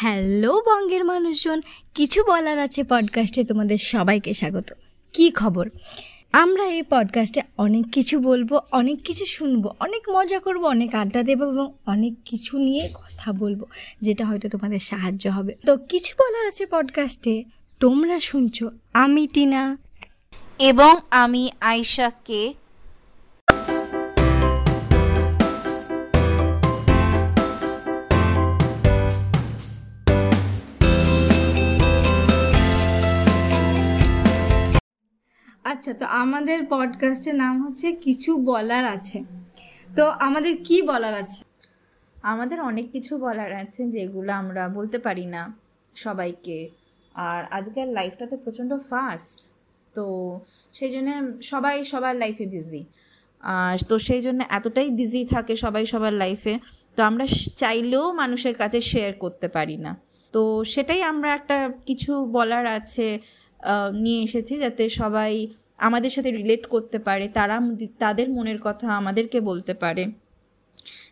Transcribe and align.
Hello 0.00 0.62
বঙ্গের 0.66 1.04
মানুষজন, 1.04 1.60
কিছু 1.94 2.24
বলার 2.28 2.58
আছে 2.58 2.84
পডকাস্টে 2.84 3.44
তোমাদের 3.44 3.78
সবাইকে 3.78 4.34
স্বাগত। 4.34 4.72
কি 5.12 5.30
খবর? 5.30 5.70
আমরা 6.32 6.66
এই 6.66 6.82
পডকাস্টে 6.82 7.42
অনেক 7.56 7.84
কিছু 7.92 8.18
বলব, 8.18 8.60
অনেক 8.72 9.02
কিছু 9.02 9.26
শুনব, 9.26 9.74
অনেক 9.80 10.08
মজা 10.08 10.38
করব, 10.38 10.64
অনেক 10.64 10.94
আড্ডা 10.94 11.22
দেবো 11.22 11.52
এবং 11.52 11.72
অনেক 11.86 12.14
কিছু 12.24 12.58
নিয়ে 12.58 12.88
কথা 12.94 13.32
বলব, 13.32 13.64
যেটা 14.00 14.24
হয়তো 14.24 14.48
তোমাদের 14.48 14.78
সাহায্য 14.78 15.28
হবে। 15.28 15.54
তো 15.66 15.76
কিছু 15.76 16.14
বলার 16.18 16.46
আছে 16.46 16.66
পডকাস্টে 16.66 17.44
তোমরা 17.80 18.20
শুনছো, 18.20 18.70
আমি 18.92 19.26
টিনা। 19.26 19.78
এবং 20.58 20.96
আমি 21.10 21.50
আয়শাকে 21.60 22.54
আচ্ছা 35.70 35.92
তো 35.94 36.06
আমাদের 36.06 36.66
পডকাস্টের 36.68 37.34
নাম 37.34 37.66
হচ্ছে 37.66 37.92
কিছু 37.92 38.36
বলার 38.36 38.84
আছে। 38.84 39.24
তো 39.96 40.04
আমাদের 40.06 40.56
কি 40.64 40.82
বলার 40.82 41.14
আছে? 41.14 41.44
আমাদের 42.22 42.60
অনেক 42.60 42.92
কিছু 42.92 43.18
বলার 43.18 43.52
আছে 43.52 43.90
যেগুলো 43.90 44.32
আমরা 44.32 44.68
বলতে 44.68 44.98
পারি 44.98 45.26
না 45.26 45.42
সবাইকে। 45.94 46.70
আর 47.14 47.44
আজকাল 47.50 47.88
লাইফটা 47.88 48.26
তো 48.26 48.36
প্রচণ্ড 48.36 48.78
ফাস্ট 48.90 49.46
তো 49.94 50.04
সেই 50.72 50.90
জন্যে 50.90 51.42
সবাই 51.42 51.84
সবার 51.84 52.16
লাইফে 52.16 52.46
বিজি 52.46 52.84
আর 53.40 53.78
তো 53.88 53.98
সেই 53.98 54.20
জন্য 54.20 54.44
এতটাই 54.48 54.90
বিজি 54.90 55.24
থাকে 55.24 55.56
সবাই 55.56 55.86
সবার 55.86 56.12
লাইফে 56.12 56.58
তো 56.96 57.02
আমরা 57.02 57.26
চাইলেও 57.56 58.12
মানুষের 58.12 58.54
কাছে 58.54 58.80
শেয়ার 58.80 59.12
করতে 59.12 59.48
পারি 59.48 59.76
না। 59.76 59.96
তো 60.32 60.64
সেটাই 60.64 61.02
আমরা 61.02 61.34
একটা 61.34 61.70
কিছু 61.86 62.24
বলার 62.24 62.66
আছে 62.66 63.06
নিয়ে 63.92 64.22
এসেছি 64.22 64.58
যাতে 64.58 64.88
সবাই 64.88 65.48
আমাদের 65.78 66.10
সাথে 66.10 66.30
রিলেট 66.30 66.66
করতে 66.66 66.98
পারে, 66.98 67.28
তারা 67.28 67.60
তাদের 67.98 68.30
মনের 68.30 68.58
কথা 68.62 68.96
আমাদেরকে 68.96 69.40
বলতে 69.40 69.74
পারে। 69.74 70.06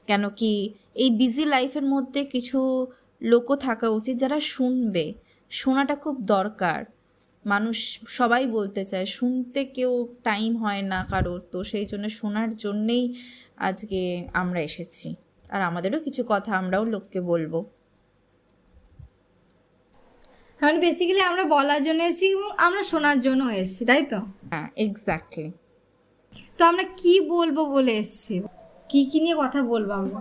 কেন 0.06 0.28
কি 0.28 0.74
এই 0.94 1.10
বিজি 1.10 1.44
লাইফের 1.44 1.82
মধ্যে 1.82 2.24
কিছু 2.24 2.86
লোকও 3.22 3.56
থাকা 3.56 3.88
উচিত 3.88 4.16
যারা 4.16 4.40
শুনবে। 4.40 5.14
শোনাটা 5.50 5.94
খুব 5.96 6.20
দরকার। 6.20 6.84
মানুষ 7.46 8.00
সবাই 8.08 8.46
বলতে 8.46 8.84
চায়, 8.84 9.06
শুনতে 9.06 9.64
কেউ 9.64 10.14
টাইম 10.24 10.56
হয় 10.56 10.82
না 10.82 11.06
কারোর। 11.10 11.40
তো 11.52 11.64
সেই 11.64 11.86
জন্য 11.86 12.08
শোনার 12.08 12.56
জন্যেই 12.56 13.14
আজকে 13.56 14.28
আমরা 14.32 14.60
এসেছি। 14.60 15.14
আর 15.50 15.62
আমাদেরও 15.62 16.00
কিছু 16.00 16.24
কথা 16.28 16.56
আমরাও 16.56 16.84
লোককে 16.84 17.20
বলব। 17.20 17.64
মানে 20.62 20.78
বেসিক্যালি 20.78 21.20
আমরা 21.20 21.44
বলার 21.44 21.82
জন্য 21.84 22.02
এসেছি 22.02 22.26
এবং 22.26 22.50
আমরা 22.58 22.82
শোনার 22.82 23.20
জন্য 23.20 23.42
এসেছি 23.48 23.84
তাই 23.84 24.02
তো? 24.02 24.18
হ্যাঁ 24.50 24.68
এক্স্যাক্টলি 24.76 25.52
তো 26.58 26.64
আমরা 26.64 26.82
কি 26.82 27.20
বলব 27.20 27.56
বলে 27.64 27.92
এসেছি? 27.96 28.42
কি 28.88 29.04
কি 29.04 29.20
নিয়ে 29.20 29.36
কথা 29.36 29.62
বলব 29.62 29.90
আমরা? 29.90 30.20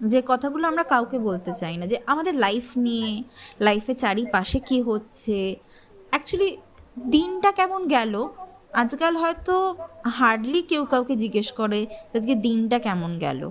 যে 0.00 0.22
কথাগুলো 0.26 0.68
আমরা 0.68 0.82
কাউকে 0.82 1.18
বলতে 1.18 1.52
চাই 1.52 1.76
না 1.76 1.86
যে 1.86 1.96
আমাদের 2.06 2.34
লাইফ 2.34 2.76
নিয়ে 2.76 3.22
লাইফে 3.60 3.94
চারিপাশে 3.94 4.58
কি 4.60 4.82
হচ্ছে? 4.82 5.56
অ্যাকচুয়ালি 6.10 6.56
দিনটা 7.08 7.52
কেমন 7.52 7.88
গেল? 7.88 8.28
আজকাল 8.72 9.16
হয়তো 9.16 9.76
হার্ডলি 10.06 10.62
কেউ 10.62 10.84
কাউকে 10.84 11.16
জিজ্ঞেস 11.16 11.52
করে 11.52 11.86
আজকে 12.14 12.34
দিনটা 12.34 12.78
কেমন 12.78 13.18
গেল। 13.18 13.50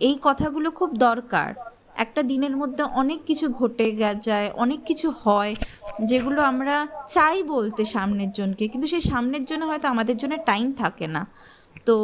এই 0.00 0.18
কথাগুলো 0.22 0.70
খুব 0.70 0.90
দরকার। 0.96 1.54
একটা 2.04 2.20
দিনের 2.30 2.54
মধ্যে 2.60 2.82
অনেক 3.00 3.20
কিছু 3.28 3.46
ঘটে 3.60 3.86
যায় 4.28 4.48
অনেক 4.64 4.80
কিছু 4.88 5.08
হয় 5.22 5.52
যেগুলো 6.10 6.40
আমরা 6.50 6.76
চাই 7.14 7.36
বলতে 7.54 7.82
সামনের 7.94 8.30
জনকে 8.38 8.64
কিন্তু 8.72 8.86
সেই 8.92 9.04
সামনের 9.10 9.44
জন্য 9.50 9.62
হয়তো 9.70 9.86
আমাদের 9.94 10.16
জন্য 10.22 10.34
টাইম 10.50 10.66
থাকে 10.82 11.06
না। 11.16 11.22
তো 11.86 11.96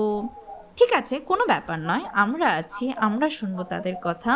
ঠিক 0.79 0.91
আছে 1.01 1.15
কোনো 1.31 1.45
ব্যাপার 1.53 1.79
নয় 1.91 2.05
আমরা 2.25 2.49
আছি 2.61 2.85
আমরা 3.07 3.27
শুনব 3.39 3.59
তাদের 3.73 3.97
কথা 4.07 4.33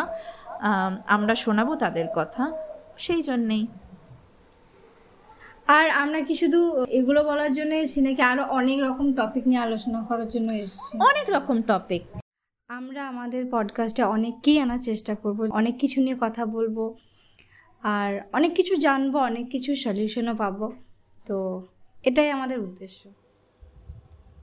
আমরা 1.15 1.33
শোনাবো 1.43 1.73
তাদের 1.83 2.07
কথা 2.19 2.43
সেই 3.05 3.21
জন্যেই। 3.29 3.63
আর 5.77 5.85
আমরা 6.01 6.19
কি 6.27 6.33
শুধু 6.41 6.59
এগুলো 6.99 7.19
বলার 7.29 7.51
জন্য 7.57 7.71
এসেছি 7.81 7.99
নাকি 8.07 8.21
আরও 8.31 8.43
অনেক 8.59 8.77
রকম 8.87 9.07
টপিক 9.19 9.43
নিয়ে 9.49 9.61
আলোচনা 9.67 9.99
করার 10.09 10.27
জন্য 10.33 10.49
এসেছি? 10.63 10.93
অনেক 11.09 11.25
রকম 11.35 11.57
টপিক 11.71 12.03
আমরা 12.67 13.07
আমাদের 13.07 13.45
পডকাস্টে 13.51 14.03
অনেককেই 14.03 14.59
আনার 14.59 14.77
চেষ্টা 14.77 15.15
করব 15.15 15.41
অনেক 15.51 15.79
কিছু 15.79 16.01
নিয়ে 16.01 16.15
কথা 16.19 16.45
বলব 16.45 16.95
আর 17.83 18.21
অনেক 18.33 18.55
কিছু 18.55 18.75
জানব 18.75 19.17
অনেক 19.17 19.49
কিছু 19.49 19.75
সলিউশনও 19.75 20.35
পাবো। 20.35 20.73
তো 21.25 21.67
এটাই 22.05 22.31
আমাদের 22.31 22.59
উদ্দেশ্য। 22.59 23.09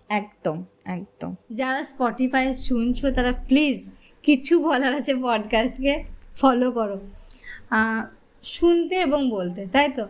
একদম 0.08 0.64
একদম। 0.84 1.34
যারা 1.52 1.84
স্পটিফাই 1.84 2.54
শুনছো 2.54 3.12
তারা 3.12 3.32
প্লিজ 3.32 3.90
কিছু 4.22 4.62
বলার 4.62 4.94
আছে 4.94 5.14
পডকাস্টকে 5.14 6.04
ফলো 6.36 6.72
করো। 6.72 7.00
শুনতে 8.42 8.94
এবং 8.94 9.30
বলতে 9.30 9.66
তাই 9.66 9.88
তো? 9.88 10.06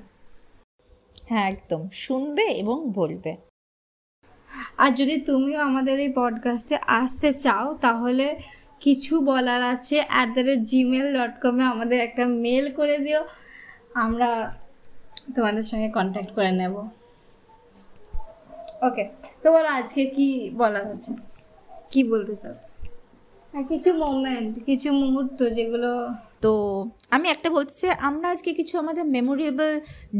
হ্যাঁ 1.27 1.51
একদম। 1.51 1.89
শুনবে 1.93 2.43
এবং 2.43 2.93
বলবে। 2.93 3.37
আর 4.83 4.91
যদি 5.01 5.17
তুমিও 5.29 5.59
আমাদের 5.69 5.97
এই 6.05 6.11
পডকাস্টে 6.21 6.77
আসতে 7.01 7.29
চাও, 7.45 7.67
তাহলে 7.85 8.27
কিছু 8.85 9.15
বলার 9.31 9.63
আছে 9.75 9.97
at 10.13 10.29
the 10.37 10.43
rate 10.49 10.61
Gmail 10.71 11.07
dot 11.17 11.35
কমে 11.43 11.65
আমাদের 11.75 11.99
একটা 12.07 12.25
মেল 12.45 12.67
করে 12.79 12.97
দিও, 13.07 13.21
আমরা 14.05 14.31
তোমাদের 15.37 15.65
সঙ্গে 15.71 15.89
কন্ট্যাক্ট 15.99 16.31
করে 16.37 16.53
নেব। 16.61 16.75
ওকে 18.89 19.05
তো 19.43 19.47
বলো 19.55 19.69
আজকে 19.81 20.03
কি 20.17 20.27
বলার 20.61 20.85
আছে 20.95 21.13
কি 21.93 22.01
বলতে 22.13 22.35
চাও? 22.43 22.55
কিছু 23.71 23.91
মোমেন্ট 24.03 24.53
কিছু 24.69 24.89
মুহূর্ত 25.03 25.39
যেগুলো 25.57 25.93
তো 26.45 26.53
আমি 27.15 27.27
একটা 27.35 27.49
বলতে 27.57 27.75
চাই, 27.81 27.93
আমরা 28.09 28.27
আজকে 28.35 28.51
কিছু 28.59 28.75
আমাদের 28.83 29.05
মেমোরেবল 29.15 29.71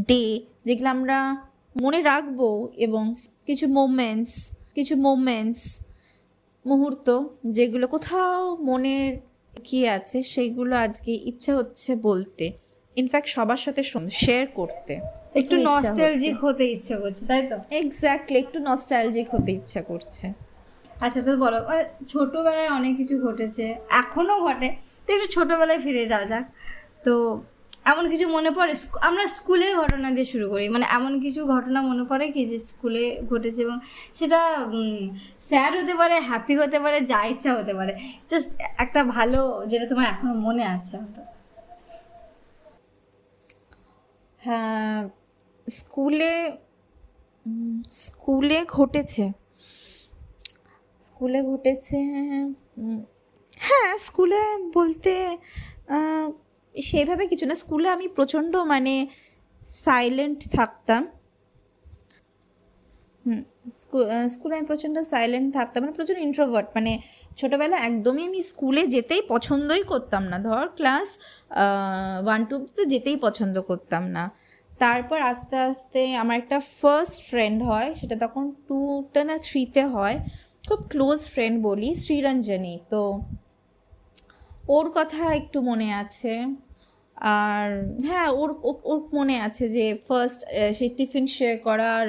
ডে 0.09 0.23
যেগুলো 0.67 0.89
আমরা 0.95 1.17
মনে 1.75 2.01
রাখব 2.01 2.39
এবং 2.77 3.15
কিছু 3.45 3.67
মোমেন্টস 3.67 4.33
কিছু 4.75 4.95
মোমেন্টস 4.97 5.61
মুহূর্ত 6.65 7.07
যেগুলো 7.45 7.87
কোথাও 7.87 8.55
মনের 8.55 9.17
কি 9.63 9.87
আছে 9.87 10.23
সেইগুলো 10.23 10.75
আজকে 10.75 11.11
ইচ্ছা 11.11 11.55
হচ্ছে 11.55 11.95
বলতে 11.95 12.51
ইনফ্যাক্ট 12.97 13.29
সবার 13.29 13.57
সাথে 13.57 13.81
শেয়ার 14.09 14.47
করতে। 14.47 14.93
একটু 15.35 15.55
নস্টালজিক 15.55 16.35
হতে 16.41 16.63
ইচ্ছে 16.65 16.95
করছে 16.97 17.25
তাই 17.27 17.41
তো? 17.47 17.55
এক্স্যাক্টলি 17.71 18.39
একটু 18.39 18.59
নস্টালজিক 18.59 19.27
হতে 19.35 19.51
ইচ্ছা 19.51 19.81
করছে। 19.81 20.25
আচ্ছা 21.01 21.21
তো 21.21 21.37
বলো 21.37 21.57
মানে 21.67 21.83
ছোটোবেলায় 22.07 22.69
অনেক 22.69 22.97
কিছু 22.97 23.15
ঘটেছে 23.21 23.75
এখনও 23.89 24.35
ঘটে 24.41 24.69
তো 25.07 25.13
একটু 25.13 25.27
ছোটোবেলায় 25.27 25.79
ফিরে 25.79 26.05
যাওয়া 26.05 26.25
যাক। 26.25 26.45
তো 27.03 27.13
এমন 27.91 28.03
কিছু 28.11 28.25
মনে 28.35 28.51
পড়ে? 28.57 28.73
আমরা 29.07 29.23
স্কুলের 29.37 29.73
ঘটনা 29.81 30.07
দিয়ে 30.15 30.27
শুরু 30.33 30.45
করি। 30.53 30.65
মানে 30.75 30.85
এমন 30.97 31.13
কিছু 31.25 31.41
ঘটনা 31.53 31.79
মনে 31.89 32.03
পড়ে 32.09 32.25
কি 32.35 32.41
যে 32.51 32.57
স্কুলে 32.69 33.05
ঘটেছে 33.31 33.59
এবং 33.65 33.77
সেটা 34.17 34.39
স্যার 35.49 35.71
হতে 35.79 35.93
পারে, 36.01 36.15
হ্যাপি 36.29 36.53
হতে 36.61 36.77
পারে, 36.83 36.97
যা 37.11 37.19
ইচ্ছা 37.33 37.51
হতে 37.59 37.73
পারে। 37.79 37.93
জাস্ট 38.29 38.49
একটা 38.83 39.01
ভালো 39.15 39.39
যেটা 39.71 39.85
তোমার 39.91 40.05
এখনও 40.13 40.35
মনে 40.47 40.63
আছে 40.75 40.95
হ্যাঁ 44.41 44.99
স্কুলে 45.67 46.33
স্কুলে 48.03 48.59
ঘটেছে। 48.77 49.25
স্কুলে 51.07 51.39
ঘটেছে 51.51 51.99
হ্যাঁ 53.67 53.91
স্কুলে 54.05 54.41
বলতে 54.77 55.13
সেইভাবে 56.81 57.27
কিছু 57.27 57.45
না। 57.45 57.55
স্কুলে 57.55 57.89
আমি 57.89 58.07
প্রচণ্ড 58.07 58.55
মানে 58.55 59.07
সাইলেন্ট 59.85 60.49
থাকতাম। 60.49 61.07
হুম, 63.25 63.41
স্কু- 63.69 64.29
স্কুলে 64.29 64.57
আমি 64.57 64.65
প্রচণ্ড 64.65 65.01
সাইলেন্ট 65.01 65.53
থাকতাম। 65.53 65.83
মানে 65.83 65.93
প্রচণ্ড 65.93 66.19
ইন্ট্রোভার্ট 66.19 66.69
মানে 66.75 66.99
ছোটোবেলা 67.37 67.77
একদমই 67.77 68.25
আমি 68.25 68.41
স্কুলে 68.41 68.87
যেতেই 68.87 69.21
পছন্দই 69.27 69.83
করতাম 69.83 70.23
না। 70.23 70.39
ধর 70.39 70.69
ক্লাস 70.75 71.07
ওয়ান 72.25 72.45
টু 72.45 72.67
তো 72.75 72.85
যেতেই 72.85 73.15
পছন্দ 73.15 73.61
করতাম 73.61 74.07
না। 74.07 74.31
তারপর 74.79 75.19
আস্তে 75.19 75.55
আস্তে 75.55 76.15
আমার 76.15 76.37
একটা 76.37 76.59
ফার্স্ট 76.59 77.23
ফ্রেন্ড 77.29 77.63
হয়, 77.63 77.93
সেটা 77.93 78.15
তখন 78.15 78.51
টুটা 78.51 79.23
না 79.23 79.37
থ্রিতে 79.37 79.85
হয়। 79.85 80.19
খুব 80.67 80.79
ক্লোজ 80.89 81.29
ফ্রেন্ড 81.29 81.63
বলি, 81.63 81.95
শ্রীরঞ্জনী। 81.95 82.79
তো 82.89 83.19
ওর 84.67 84.91
কথা 84.95 85.33
একটু 85.33 85.61
মনে 85.61 85.93
আছে। 85.93 86.45
আর 87.17 87.69
হ্যাঁ 88.07 88.29
ওর 88.31 88.49
ওর 88.83 88.99
মনে 89.13 89.35
আছে 89.41 89.65
যে 89.69 89.85
ফার্স্ট 90.07 90.39
সেই 90.77 90.89
টিফিন 90.89 91.25
শেয়ার 91.27 91.55
করার 91.57 92.05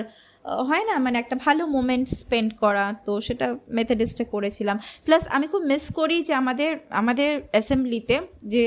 হয় 0.69 0.85
না? 0.91 0.95
মানে 1.05 1.17
একটা 1.23 1.37
ভালো 1.47 1.63
মোমেন্ট 1.77 2.07
স্পেন্ড 2.21 2.51
করা, 2.63 2.87
তো 3.07 3.13
সেটা 3.27 3.47
মেথডিস্টে 3.77 4.25
করেছিলাম। 4.35 4.77
প্লাস 5.07 5.23
আমি 5.37 5.47
খুব 5.53 5.63
মিস 5.73 5.85
করি 5.99 6.17
যে 6.29 6.33
আমাদের 6.43 6.71
আমাদের 7.01 7.31
অ্যাসেম্বলিতে 7.53 8.17
যে 8.53 8.65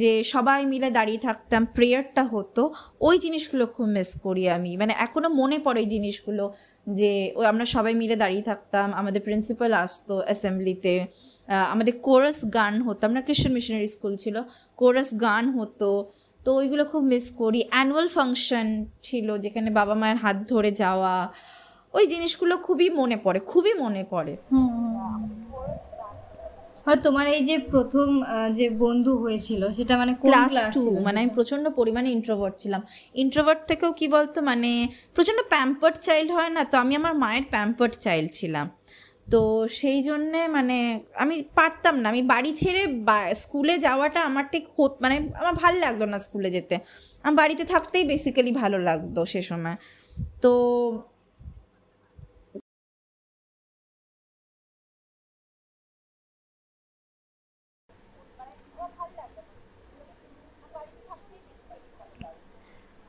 যে 0.00 0.10
সবাই 0.34 0.60
মিলে 0.72 0.88
দাঁড়িয়ে 0.98 1.20
থাকতাম 1.28 1.62
প্রেয়ারটা 1.76 2.22
হতো, 2.34 2.62
ওই 3.08 3.16
জিনিসগুলো 3.24 3.64
খুব 3.74 3.86
মিস 3.96 4.10
করি 4.24 4.44
আমি। 4.56 4.72
মানে 4.80 4.92
এখনও 5.06 5.28
মনে 5.40 5.58
পড়ে 5.66 5.80
এই 5.84 5.88
জিনিসগুলো 5.94 6.44
যে 6.98 7.10
ওই 7.38 7.46
আমরা 7.52 7.64
সবাই 7.74 7.94
মিলে 8.02 8.16
দাঁড়িয়ে 8.22 8.44
থাকতাম, 8.50 8.86
আমাদের 9.00 9.20
প্রিন্সিপাল 9.26 9.70
আসতো 9.84 10.14
অ্যাসেম্বলিতে 10.26 10.94
আমাদের 11.74 11.94
কোরাস 12.06 12.38
গান 12.58 12.74
হতো। 12.86 13.02
আমরা 13.08 13.20
খ্রিশ্চান 13.26 13.52
মিশনারি 13.58 13.88
স্কুল 13.94 14.14
ছিল 14.22 14.36
কোরাস 14.80 15.08
গান 15.26 15.44
হতো 15.58 15.90
তো 16.44 16.48
ওইগুলো 16.60 16.84
খুব 16.92 17.02
মিস 17.12 17.26
করি। 17.40 17.60
অ্যানুয়াল 17.72 18.06
ফাংশন 18.16 18.66
ছিল 19.06 19.28
যেখানে 19.44 19.68
বাবা 19.78 19.94
মায়ের 20.00 20.18
হাত 20.24 20.36
ধরে 20.52 20.70
যাওয়া 20.82 21.14
ওই 21.96 22.04
জিনিসগুলো 22.12 22.54
খুবই 22.66 22.88
মনে 23.00 23.16
পড়ে 23.24 23.38
খুবই 23.52 23.72
মনে 23.82 24.02
পড়ে। 24.12 24.34
হয় 26.86 26.98
তোমার 27.06 27.26
এই 27.36 27.42
যে 27.48 27.56
প্রথম 27.72 28.08
যে 28.58 28.66
বন্ধু 28.84 29.12
হয়েছিল 29.24 29.62
সেটা 29.78 29.94
মানে 30.00 30.12
ক্লাস 30.22 30.52
টু 30.74 30.82
মানে 31.06 31.16
আমি 31.22 31.30
প্রচণ্ড 31.36 31.64
পরিমাণে 31.78 32.08
ইন্ট্রোভার্ট 32.18 32.54
ছিলাম। 32.62 32.80
ইন্ট্রোভার্ট 33.24 33.60
থেকেও 33.70 33.90
কি 33.98 34.06
বলতো 34.16 34.38
মানে 34.50 34.70
প্রচণ্ড 35.16 35.40
প্যাম্পার্ড 35.52 35.96
চাইল্ড 36.06 36.28
হয় 36.36 36.50
না 36.56 36.62
তো 36.70 36.74
আমি 36.82 36.92
আমার 37.00 37.14
মায়ের 37.24 37.44
প্যাম্পার্ড 37.54 37.94
চাইল্ড 38.04 38.28
ছিলাম। 38.38 38.66
তো 39.32 39.40
সেই 39.80 39.98
জন্যে 40.08 40.40
মানে 40.56 40.76
আমি 41.22 41.36
পারতাম 41.58 41.94
না। 42.02 42.06
আমি 42.12 42.22
বাড়ি 42.32 42.50
ছেড়ে 42.60 42.82
স্কুলে 43.42 43.74
যাওয়াটা 43.86 44.20
আমার 44.30 44.44
ঠিক 44.52 44.64
হত 44.76 44.92
মানে 45.04 45.16
আমার 45.40 45.54
ভালো 45.62 45.76
লাগতো 45.84 46.04
না 46.12 46.18
স্কুলে 46.26 46.48
যেতে। 46.56 46.74
আমার 47.24 47.36
বাড়িতে 47.40 47.64
থাকতেই 47.74 48.04
বেসিক্যালি 48.12 48.52
ভালো 48.62 48.78
লাগতো 48.88 49.20
সে 49.32 49.40
সময়। 49.50 49.76
তো 50.42 50.52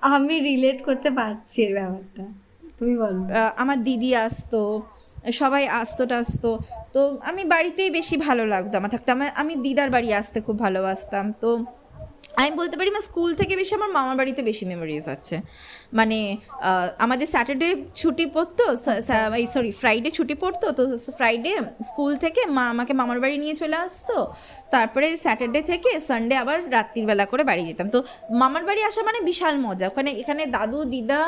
আমি 0.01 0.35
রিলেট 0.49 0.77
করতে 0.87 1.09
পারছি 1.19 1.57
এর 1.65 1.71
ব্যাপারটা। 1.77 2.23
তুমি 2.79 2.93
বলো। 3.03 3.21
আমার 3.63 3.77
দিদি 3.87 4.09
আসতো। 4.25 4.61
সবাই 5.23 5.63
আসতো 5.81 6.03
টাসতো। 6.05 6.51
তো 6.93 7.01
আমি 7.29 7.43
বাড়িতেই 7.45 7.89
বেশি 7.89 8.15
ভালো 8.17 8.43
লাগতো 8.45 8.73
আমার 8.77 8.89
থাকতে। 8.89 9.09
আমার 9.11 9.29
আমি 9.41 9.53
দিদার 9.55 9.89
বাড়ি 9.89 10.09
আসতে 10.13 10.37
খুব 10.41 10.55
ভালোবাসতাম। 10.59 11.25
তো 11.41 11.49
আমি 12.39 12.51
বলতে 12.61 12.75
পারি, 12.79 12.89
আমার 12.93 13.05
স্কুল 13.09 13.29
থেকে 13.41 13.53
বেশি 13.61 13.73
আমার 13.79 13.91
মামার 13.97 14.15
বাড়িতে 14.19 14.41
বেশি 14.49 14.63
মেমোরিজ 14.71 15.05
আছে। 15.15 15.35
মানে 15.99 16.19
আমাদের 17.05 17.27
স্যাটারডে 17.33 17.69
ছুটি 17.99 18.25
পড়তো 18.35 18.65
সরি 19.53 19.71
ফ্রাইডে 19.81 20.09
ছুটি 20.17 20.35
পড়তো, 20.43 20.67
তো 20.77 20.83
ফ্রাইডে 21.19 21.53
স্কুল 21.89 22.11
থেকে 22.23 22.41
মা 22.57 22.63
আমাকে 22.73 22.93
মামার 22.99 23.19
বাড়ি 23.23 23.37
নিয়ে 23.43 23.55
চলে 23.61 23.77
আসতো। 23.85 24.17
তারপরে 24.73 25.07
স্যাটারডে 25.23 25.61
থেকে 25.71 25.89
সানডে 26.07 26.35
আবার 26.43 26.57
রাত্রির 26.75 27.05
বেলা 27.09 27.25
করে 27.31 27.43
বাড়ি 27.49 27.63
যেতাম। 27.69 27.87
তো 27.95 27.99
মামার 28.41 28.63
বাড়ি 28.69 28.81
আসা 28.89 29.01
মানে 29.09 29.19
বিশাল 29.29 29.55
মজা। 29.65 29.85
ওখানে, 29.91 30.11
এখানে 30.21 30.43
দাদু, 30.55 30.79
দিদা 30.93 31.21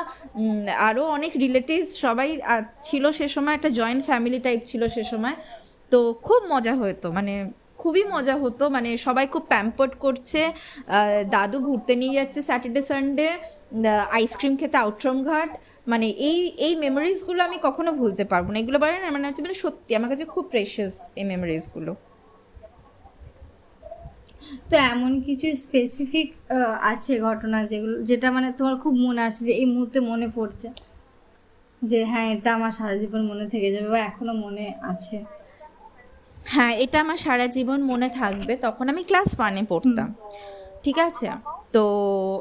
আরও 0.87 1.03
অনেক 1.17 1.31
রিলেটিভস 1.43 1.89
সবাই 2.05 2.29
ছিল 2.87 3.03
সে 3.17 3.25
সময়, 3.35 3.53
একটা 3.57 3.69
জয়েন্ট 3.79 4.01
ফ্যামিলি 4.09 4.39
টাইপ 4.45 4.59
ছিল 4.69 4.81
সে 4.95 5.03
সময়। 5.11 5.35
তো 5.91 5.99
খুব 6.27 6.41
মজা 6.53 6.73
হতো 6.81 7.07
মানে 7.17 7.33
খুবই 7.81 8.03
মজা 8.13 8.35
হতো। 8.43 8.63
মানে 8.75 8.89
সবাই 9.05 9.25
খুব 9.33 9.43
প্যাম্পার্ড 9.53 9.93
করছে। 10.05 10.41
দাদু 11.35 11.57
ঘুরতে 11.67 11.93
নিয়ে 12.01 12.13
যাচ্ছে 12.19 12.39
স্যাটারডে 12.49 12.81
সানডে 12.89 13.27
আইসক্রিম 14.17 14.53
খেতে 14.59 14.77
আউট্রম 14.85 15.17
ঘাট। 15.29 15.51
মানে 15.91 16.07
এই 16.29 16.39
এই 16.67 16.73
মেমোরিজগুলো 16.83 17.39
আমি 17.47 17.57
কখনো 17.67 17.91
ভুলতে 17.99 18.23
পারব 18.31 18.47
না। 18.53 18.57
এগুলো 18.63 18.77
বলে 18.83 18.97
না 19.03 19.09
মানে 19.15 19.25
হচ্ছে 19.27 19.41
মানে 19.45 19.55
সত্যি 19.63 19.91
আমার 19.99 20.09
কাছে 20.13 20.25
খুব 20.33 20.43
প্রেশাস 20.53 20.93
এই 21.19 21.25
মেমোরিজগুলো 21.31 21.91
তো 24.69 24.75
এমন 24.93 25.11
কিছু 25.27 25.47
স্পেসিফিক 25.65 26.27
আছে 26.91 27.13
ঘটনা 27.27 27.59
যেগুলো, 27.71 27.95
যেটা 28.09 28.27
মানে 28.35 28.49
তোমার 28.57 28.75
খুব 28.83 28.93
মনে 29.05 29.21
আছে 29.27 29.41
যে 29.47 29.53
এই 29.61 29.67
মুহূর্তে 29.73 29.99
মনে 30.11 30.27
পড়ছে? 30.37 30.67
যে 31.81 31.99
হ্যাঁ 32.11 32.27
এটা 32.35 32.49
আমার 32.57 32.71
সারা 32.77 32.95
জীবন 33.01 33.21
মনে 33.31 33.45
থেকে 33.53 33.67
যাবে 33.75 33.89
বা 33.95 33.99
এখনও 34.09 34.33
মনে 34.45 34.65
আছে। 34.91 35.17
হ্যাঁ 36.45 36.73
এটা 36.83 36.97
আমার 37.01 37.17
সারা 37.17 37.47
জীবন 37.47 37.79
মনে 37.81 38.09
থাকবে। 38.09 38.55
তখন 38.65 38.89
আমি 38.89 39.03
ক্লাস 39.03 39.29
ওয়ানে 39.37 39.63
পড়তাম। 39.71 40.09
ঠিক 40.83 40.97
আছে? 40.99 41.27
তো 41.75 41.83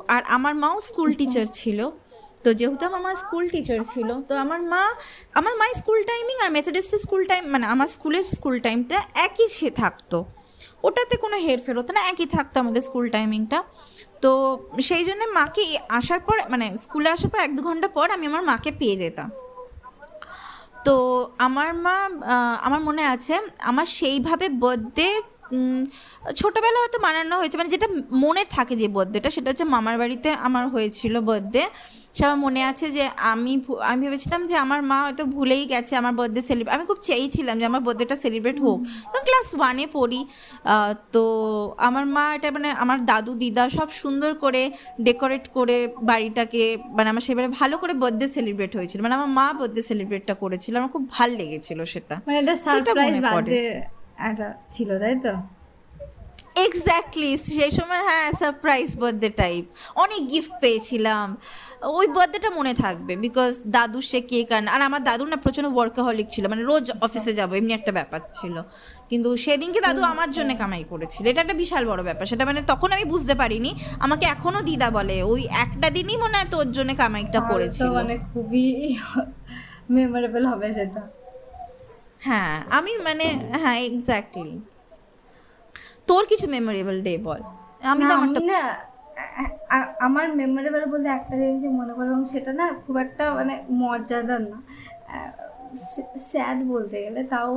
আর 0.08 0.22
আমার 0.37 0.54
মাও 0.54 0.81
স্কুল 0.81 1.10
টিচার 1.14 1.46
ছিল। 1.60 1.90
তো 2.44 2.54
যেহেতু 2.54 2.84
আমার 2.87 3.02
মা 3.06 3.14
স্কুল 3.14 3.49
টিচার 3.49 3.81
ছিল 3.93 4.08
তো 4.28 4.32
আমার 4.37 4.60
মা 4.62 4.82
আমার 5.38 5.54
মায়ের 5.60 5.76
স্কুল 5.82 6.00
টাইমিং 6.10 6.37
আর 6.44 6.50
মেথডিস্টের 6.50 6.99
স্কুল 6.99 7.25
টাইম 7.25 7.43
মানে 7.54 7.66
আমার 7.66 7.87
স্কুলের 7.87 8.25
স্কুল 8.37 8.56
টাইমটা 8.60 8.99
একই 9.26 9.49
সে 9.49 9.70
থাকতো। 9.70 10.25
ওটাতে 10.82 11.16
কোনো 11.16 11.37
হেরফের 11.37 11.78
হতো 11.78 11.93
না 11.93 12.00
একই 12.12 12.26
থাকতো 12.26 12.60
আমাদের 12.60 12.82
স্কুল 12.82 13.08
টাইমিংটা 13.10 13.58
তো 14.22 14.31
সেই 14.81 15.04
জন্য 15.04 15.22
মাকে 15.38 15.62
আসার 15.88 16.20
পর 16.26 16.37
মানে 16.50 16.66
স্কুলে 16.78 17.08
আসার 17.10 17.31
পর 17.32 17.38
এক 17.38 17.56
দু 17.56 17.62
ঘণ্টা 17.62 17.88
পর 17.88 18.10
আমি 18.10 18.26
আমার 18.26 18.43
মাকে 18.50 18.70
পেয়ে 18.81 18.96
যেতাম। 18.96 19.31
তো 20.87 20.96
আমার 21.46 21.69
মা 21.84 21.96
আমার 22.67 22.81
মনে 22.88 23.02
আছে, 23.14 23.34
আমার 23.70 23.87
সেইভাবে 23.99 24.46
বার্থডে 24.62 25.08
ছোটোবেলা 26.40 26.79
হয়তো 26.82 26.99
মানানো 27.06 27.34
হয়েছে 27.40 27.56
মানে 27.61 27.70
যেটা 27.75 27.88
মনে 28.25 28.43
থাকে 28.56 28.75
যে 28.76 28.87
বার্থডেটা 28.96 29.29
সেটা 29.37 29.49
হচ্ছে 29.50 29.67
মামার 29.75 29.96
বাড়িতে 29.99 30.29
আমার 30.46 30.64
হয়েছিল 30.75 31.14
বার্থডে 31.29 31.62
সে 32.17 32.23
আমার 32.26 32.41
মনে 32.47 32.61
আছে 32.70 32.87
যে 32.97 33.05
আমি 33.32 33.53
আমি 33.91 34.00
ভেবেছিলাম 34.06 34.41
যে 34.50 34.55
আমার 34.64 34.81
মা 34.91 34.99
হয়তো 35.06 35.25
ভুলেই 35.37 35.64
গেছে 35.73 35.93
আমার 36.00 36.12
বার্থডে 36.19 36.43
সেলিব্রেট 36.49 36.75
আমি 36.76 36.85
খুব 36.91 37.00
চেয়েছিলাম 37.09 37.55
যে 37.61 37.67
আমার 37.70 37.82
বার্থডেটা 37.87 38.17
সেলিব্রেট 38.25 38.59
হোক। 38.64 38.79
তখন 39.05 39.23
ক্লাস 39.29 39.49
ওয়ানে 39.59 39.85
পড়ি। 39.97 40.20
তো 41.14 41.23
আমার 41.88 42.05
মা 42.17 42.25
এটা 42.37 42.49
মানে 42.56 42.69
আমার 42.85 42.99
দাদু 43.11 43.32
দিদা 43.43 43.64
সব 43.76 43.88
সুন্দর 44.03 44.31
করে 44.44 44.62
ডেকোরেট 45.06 45.44
করে 45.56 45.76
বাড়িটাকে 46.11 46.62
মানে 46.97 47.09
আমার 47.12 47.23
সেবারে 47.29 47.49
ভালো 47.61 47.75
করে 47.82 47.93
বার্থডে 48.03 48.26
সেলিব্রেট 48.37 48.73
হয়েছিল। 48.79 48.99
মানে 49.05 49.14
আমার 49.19 49.31
মা 49.38 49.47
বার্থডে 49.61 49.82
সেলিব্রেটটা 49.91 50.35
করেছিল। 50.43 50.73
আমার 50.81 50.91
খুব 50.94 51.05
ভালো 51.17 51.32
লেগেছিল 51.41 51.79
সেটা। 51.93 52.14
মানে 52.26 52.41
সারপ্রাইজ 52.64 53.17
বার্থডে 53.26 53.61
একটা 54.29 54.47
ছিল 54.75 54.88
তাই 55.03 55.14
তো? 55.25 55.32
এক্স্যাক্টলি 56.56 57.38
সেই 57.38 57.70
সময় 57.70 58.02
হ্যাঁ 58.08 58.32
সারপ্রাইজ 58.32 58.96
বার্থডে 58.96 59.31
টাইপ 59.31 59.64
অনেক 59.94 60.31
গিফট 60.31 60.52
পেয়েছিলাম। 60.60 61.37
ওই 61.82 62.06
বার্থডেটা 62.06 62.50
মনে 62.50 62.75
থাকবে 62.75 63.16
বিকজ 63.16 63.52
দাদু 63.66 64.00
সে 64.00 64.20
কেক 64.20 64.52
আন 64.52 64.69
আর 64.69 64.81
আমার 64.82 65.04
দাদু 65.04 65.26
না 65.26 65.37
প্রচণ্ড 65.37 65.69
ওয়ার্কাহলিক 65.75 66.28
ছিল। 66.31 66.49
মানে 66.49 66.62
রোজ 66.62 66.90
অফিসে 67.00 67.32
যাব 67.32 67.54
এমনি 67.54 67.72
একটা 67.72 67.93
ব্যাপার 67.93 68.20
ছিল। 68.32 68.62
কিন্তু 69.10 69.37
সেদিনকে 69.37 69.81
দাদু 69.81 70.02
আমার 70.02 70.31
জন্য 70.31 70.56
কামাই 70.58 70.84
করেছিল। 70.84 71.26
এটা 71.26 71.40
একটা 71.40 71.54
বিশাল 71.54 71.87
বড় 71.87 72.02
ব্যাপার। 72.02 72.26
সেটা 72.26 72.44
মানে 72.44 72.62
তখন 72.62 72.93
আমি 72.93 73.04
বুঝতে 73.04 73.34
পারিনি। 73.34 73.75
আমাকে 74.00 74.26
এখনও 74.26 74.62
দিদা 74.62 74.90
বলে 74.90 75.23
ওই 75.23 75.44
একটা 75.64 75.90
দিনই 75.90 76.16
মনে 76.16 76.35
হয় 76.38 76.49
তোর 76.50 76.73
জন্য 76.73 76.94
কামাইটা 76.94 77.40
করেছিল। 77.40 77.87
মানে 77.90 78.18
খুবই 78.32 78.99
মেমোরেবল 79.90 80.47
হবে 80.47 80.73
সেটা। 80.73 81.02
হ্যাঁ 82.21 82.64
আমি 82.71 82.97
মানে 82.97 83.25
হ্যাঁ 83.62 83.78
এক্স্যাক্টলি 83.80 84.61
তোর 86.09 86.23
কিছু 86.30 86.47
মেমোরেবল 86.54 86.97
ডে 87.06 87.14
বল। 87.26 87.40
আমি 87.92 88.02
তো 88.11 88.12
আমারটা 88.18 88.40
না 88.52 88.61
আমার 90.06 90.26
মেমোরেবল 90.40 90.82
বলতে 90.92 91.09
একটা 91.18 91.35
জিনিস 91.40 91.62
মনে 91.80 91.92
পড়ে 91.97 92.09
এবং 92.12 92.23
সেটা 92.32 92.52
না 92.61 92.66
খুব 92.85 92.97
একটা 93.04 93.25
মানে 93.38 93.54
মজাদার 93.80 94.42
না। 94.52 94.59
স্যাড 96.30 96.59
বলতে 96.73 96.97
গেলে 97.04 97.21
তাও 97.32 97.52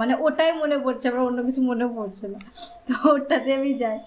মানে 0.00 0.12
ওটাই 0.26 0.50
মনে 0.62 0.76
পড়ছে 0.84 1.06
আমার 1.10 1.22
অন্য 1.28 1.38
কিছু 1.48 1.60
মনে 1.70 1.86
পড়ছে 1.96 2.26
না। 2.34 2.40
তো 2.86 2.92
ওটাতে 3.14 3.50
আমি 3.58 3.70
যাই। 3.82 3.98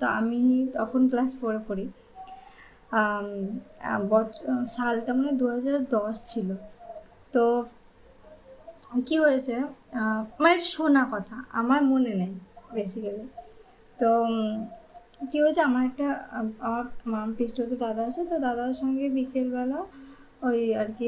তো 0.00 0.04
আমি 0.18 0.40
তখন 0.76 1.00
ক্লাস 1.10 1.30
ফোরে 1.40 1.60
পড়ি। 1.68 1.86
সালটা 4.74 5.10
মানে 5.18 5.32
দু 5.40 5.44
হাজার 5.54 5.76
দশ 5.96 6.16
ছিল। 6.30 6.48
তো 7.34 7.44
কি 9.08 9.16
হয়েছে 9.24 9.54
মানে 10.42 10.56
শোনা 10.72 11.02
কথা 11.12 11.36
আমার 11.60 11.80
মনে 11.92 12.12
নেই। 12.20 12.32
বেসিক্যালি 12.76 13.24
তো 13.98 14.08
কি 15.28 15.36
হয়েছে? 15.42 15.62
আমার 15.68 15.82
একটা 15.90 16.06
আম, 16.30 16.46
আমার 16.66 16.82
মাম 17.12 17.28
পিস্টোতে 17.38 17.76
দাদা 17.84 18.02
আছে 18.08 18.22
তো 18.30 18.36
দাদার 18.38 18.72
সঙ্গে 18.82 19.06
বিকেলবেলা 19.16 19.80
ওই 20.42 20.60
আর 20.80 20.88
কি 20.96 21.06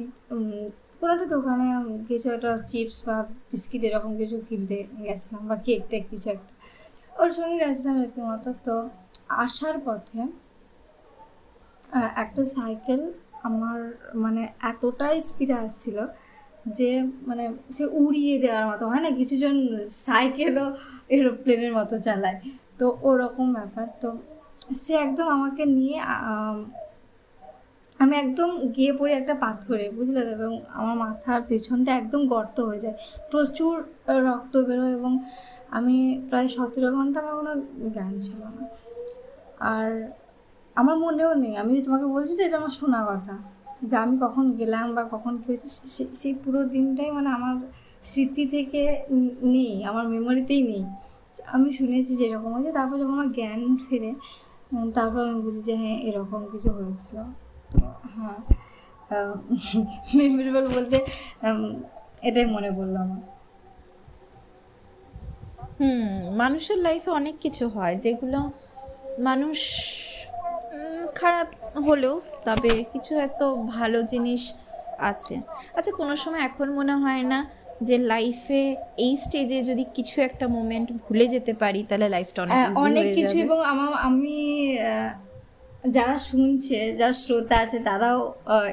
কোনো 0.98 1.10
একটা 1.14 1.28
দোকানে 1.36 1.66
কিছু 2.08 2.26
একটা 2.36 2.50
চিপস 2.70 2.98
বা 3.06 3.16
বিস্কিট 3.50 3.82
এরকম 3.84 4.12
কিছু 4.20 4.36
কিনতে 4.48 4.76
গেছিলাম 5.00 5.42
বা 5.48 5.56
কেক 5.66 5.82
টেক 5.90 6.04
কিছু 6.10 6.28
একটা। 6.30 6.52
ওর 7.12 7.30
সঙ্গে 7.36 7.56
গেছিলাম 7.62 7.94
রীতিমতো 8.00 8.50
তো 8.66 8.74
আসার 9.44 9.76
পথে 9.86 10.20
একটা 12.22 12.42
সাইকেল 12.56 13.00
আমার 13.42 13.78
মানে 14.16 14.42
এতটাই 14.62 15.16
স্পিডে 15.20 15.56
আসছিল 15.64 15.96
যে 16.68 17.02
মানে 17.02 17.52
সে 17.70 17.84
উড়িয়ে 17.86 18.38
দেওয়ার 18.38 18.66
মতো, 18.66 18.86
হয় 18.88 19.00
না? 19.00 19.10
কিছুজন 19.10 19.78
সাইকেলও 19.90 20.72
এরোপ্লেনের 21.08 21.72
মতো 21.72 21.98
চালায়। 21.98 22.40
তো 22.78 22.98
ওরকম 23.02 23.52
ব্যাপার। 23.52 23.86
তো 24.00 24.18
সে 24.74 24.94
একদম 24.94 25.28
আমাকে 25.28 25.66
নিয়ে 25.66 26.00
আমি 27.98 28.16
একদম 28.16 28.50
গিয়ে 28.76 28.92
পড়ি 28.92 29.12
একটা 29.12 29.34
পাথরে, 29.34 29.90
বুঝলে? 29.90 30.20
তো 30.24 30.30
এবং 30.30 30.60
আমার 30.68 30.96
মাথার 30.96 31.42
পেছনটা 31.48 31.96
একদম 31.96 32.26
গর্ত 32.26 32.60
হয়ে 32.60 32.78
যায়। 32.78 32.94
প্রচুর 33.30 33.84
রক্ত 34.08 34.56
বেরোয় 34.56 34.92
এবং 34.92 35.24
আমি 35.70 36.20
প্রায় 36.28 36.48
সতেরো 36.48 36.92
ঘণ্টা 36.92 37.20
আমার 37.20 37.34
কোনো 37.34 37.62
জ্ঞান 37.90 38.20
ছিল 38.20 38.40
না। 38.42 38.68
আর 39.58 40.12
আমার 40.74 40.96
মনেও 40.98 41.34
নেই। 41.34 41.56
আমি 41.56 41.82
তোমাকে 41.82 42.04
বলছি 42.04 42.36
যে, 42.36 42.44
এটা 42.44 42.56
আমার 42.56 42.70
শোনা 42.70 43.06
কথা। 43.10 43.38
যে 43.82 43.96
আমি 43.96 44.18
কখন 44.20 44.44
গেলাম 44.56 44.86
বা 44.94 45.02
কখন 45.04 45.32
কী 45.38 45.46
হয়েছে 45.50 45.68
সেই 46.14 46.34
পুরো 46.34 46.60
দিনটাই 46.64 47.10
মানে 47.10 47.28
আমার 47.28 47.56
স্মৃতি 48.02 48.44
থেকে 48.46 48.82
নেই, 49.42 49.84
আমার 49.84 50.04
মেমোরিতেই 50.08 50.62
নেই। 50.62 50.84
আমি 51.48 51.68
শুনেছি 51.72 52.16
যে 52.16 52.24
এরকম 52.26 52.50
হয়েছে, 52.52 52.72
তারপর 52.72 52.96
যখন 52.98 53.12
আমার 53.12 53.32
জ্ঞান 53.32 53.60
ফেরে 53.86 54.12
তারপর 54.94 55.20
আমি 55.28 55.40
বুঝি 55.42 55.60
যে 55.62 55.74
হ্যাঁ 55.76 55.98
এরকম 56.00 56.40
কিছু 56.52 56.70
হয়েছিল। 56.70 57.16
হ্যাঁ 58.14 58.38
মেমোরেবল 60.16 60.66
বলতে 60.76 60.96
এটাই 62.22 62.46
মনে 62.46 62.70
পড়ল 62.70 62.96
আমার। 62.96 63.22
হুম, 65.78 66.36
মানুষের 66.36 66.78
লাইফে 66.78 67.10
অনেক 67.10 67.34
কিছু 67.40 67.68
হয়, 67.68 67.94
যেগুলো 67.96 68.40
মানুষ 69.18 69.58
খারাপ 71.20 71.48
হলেও 71.86 72.14
তবে 72.44 72.72
কিছু 72.92 73.12
এত 73.28 73.40
ভালো 73.76 73.98
জিনিস 74.02 74.42
আছে। 75.10 75.34
আচ্ছা 75.78 75.92
কোনো 76.00 76.14
সময় 76.22 76.42
এখন 76.48 76.68
মনে 76.78 76.94
হয় 77.04 77.24
না 77.32 77.38
যে 77.88 77.96
লাইফে 78.12 78.62
এই 78.96 79.12
স্টেজে 79.16 79.58
যদি 79.62 79.84
কিছু 79.96 80.16
একটা 80.20 80.46
মোমেন্ট 80.48 80.88
ভুলে 81.04 81.26
যেতে 81.28 81.52
পারি 81.54 81.80
তাহলে 81.88 82.06
লাইফটা 82.08 82.38
অনেক 82.42 82.54
হ্যাঁ, 82.56 82.68
অনেক 82.86 83.04
কিছু 83.14 83.36
এবং 83.38 83.58
আমার 83.72 83.90
আমি 84.08 84.36
যারা 85.96 86.16
শুনছে 86.30 86.78
যারা 86.98 87.14
শ্রোতা 87.22 87.56
আছে 87.58 87.78
তারাও 87.78 88.20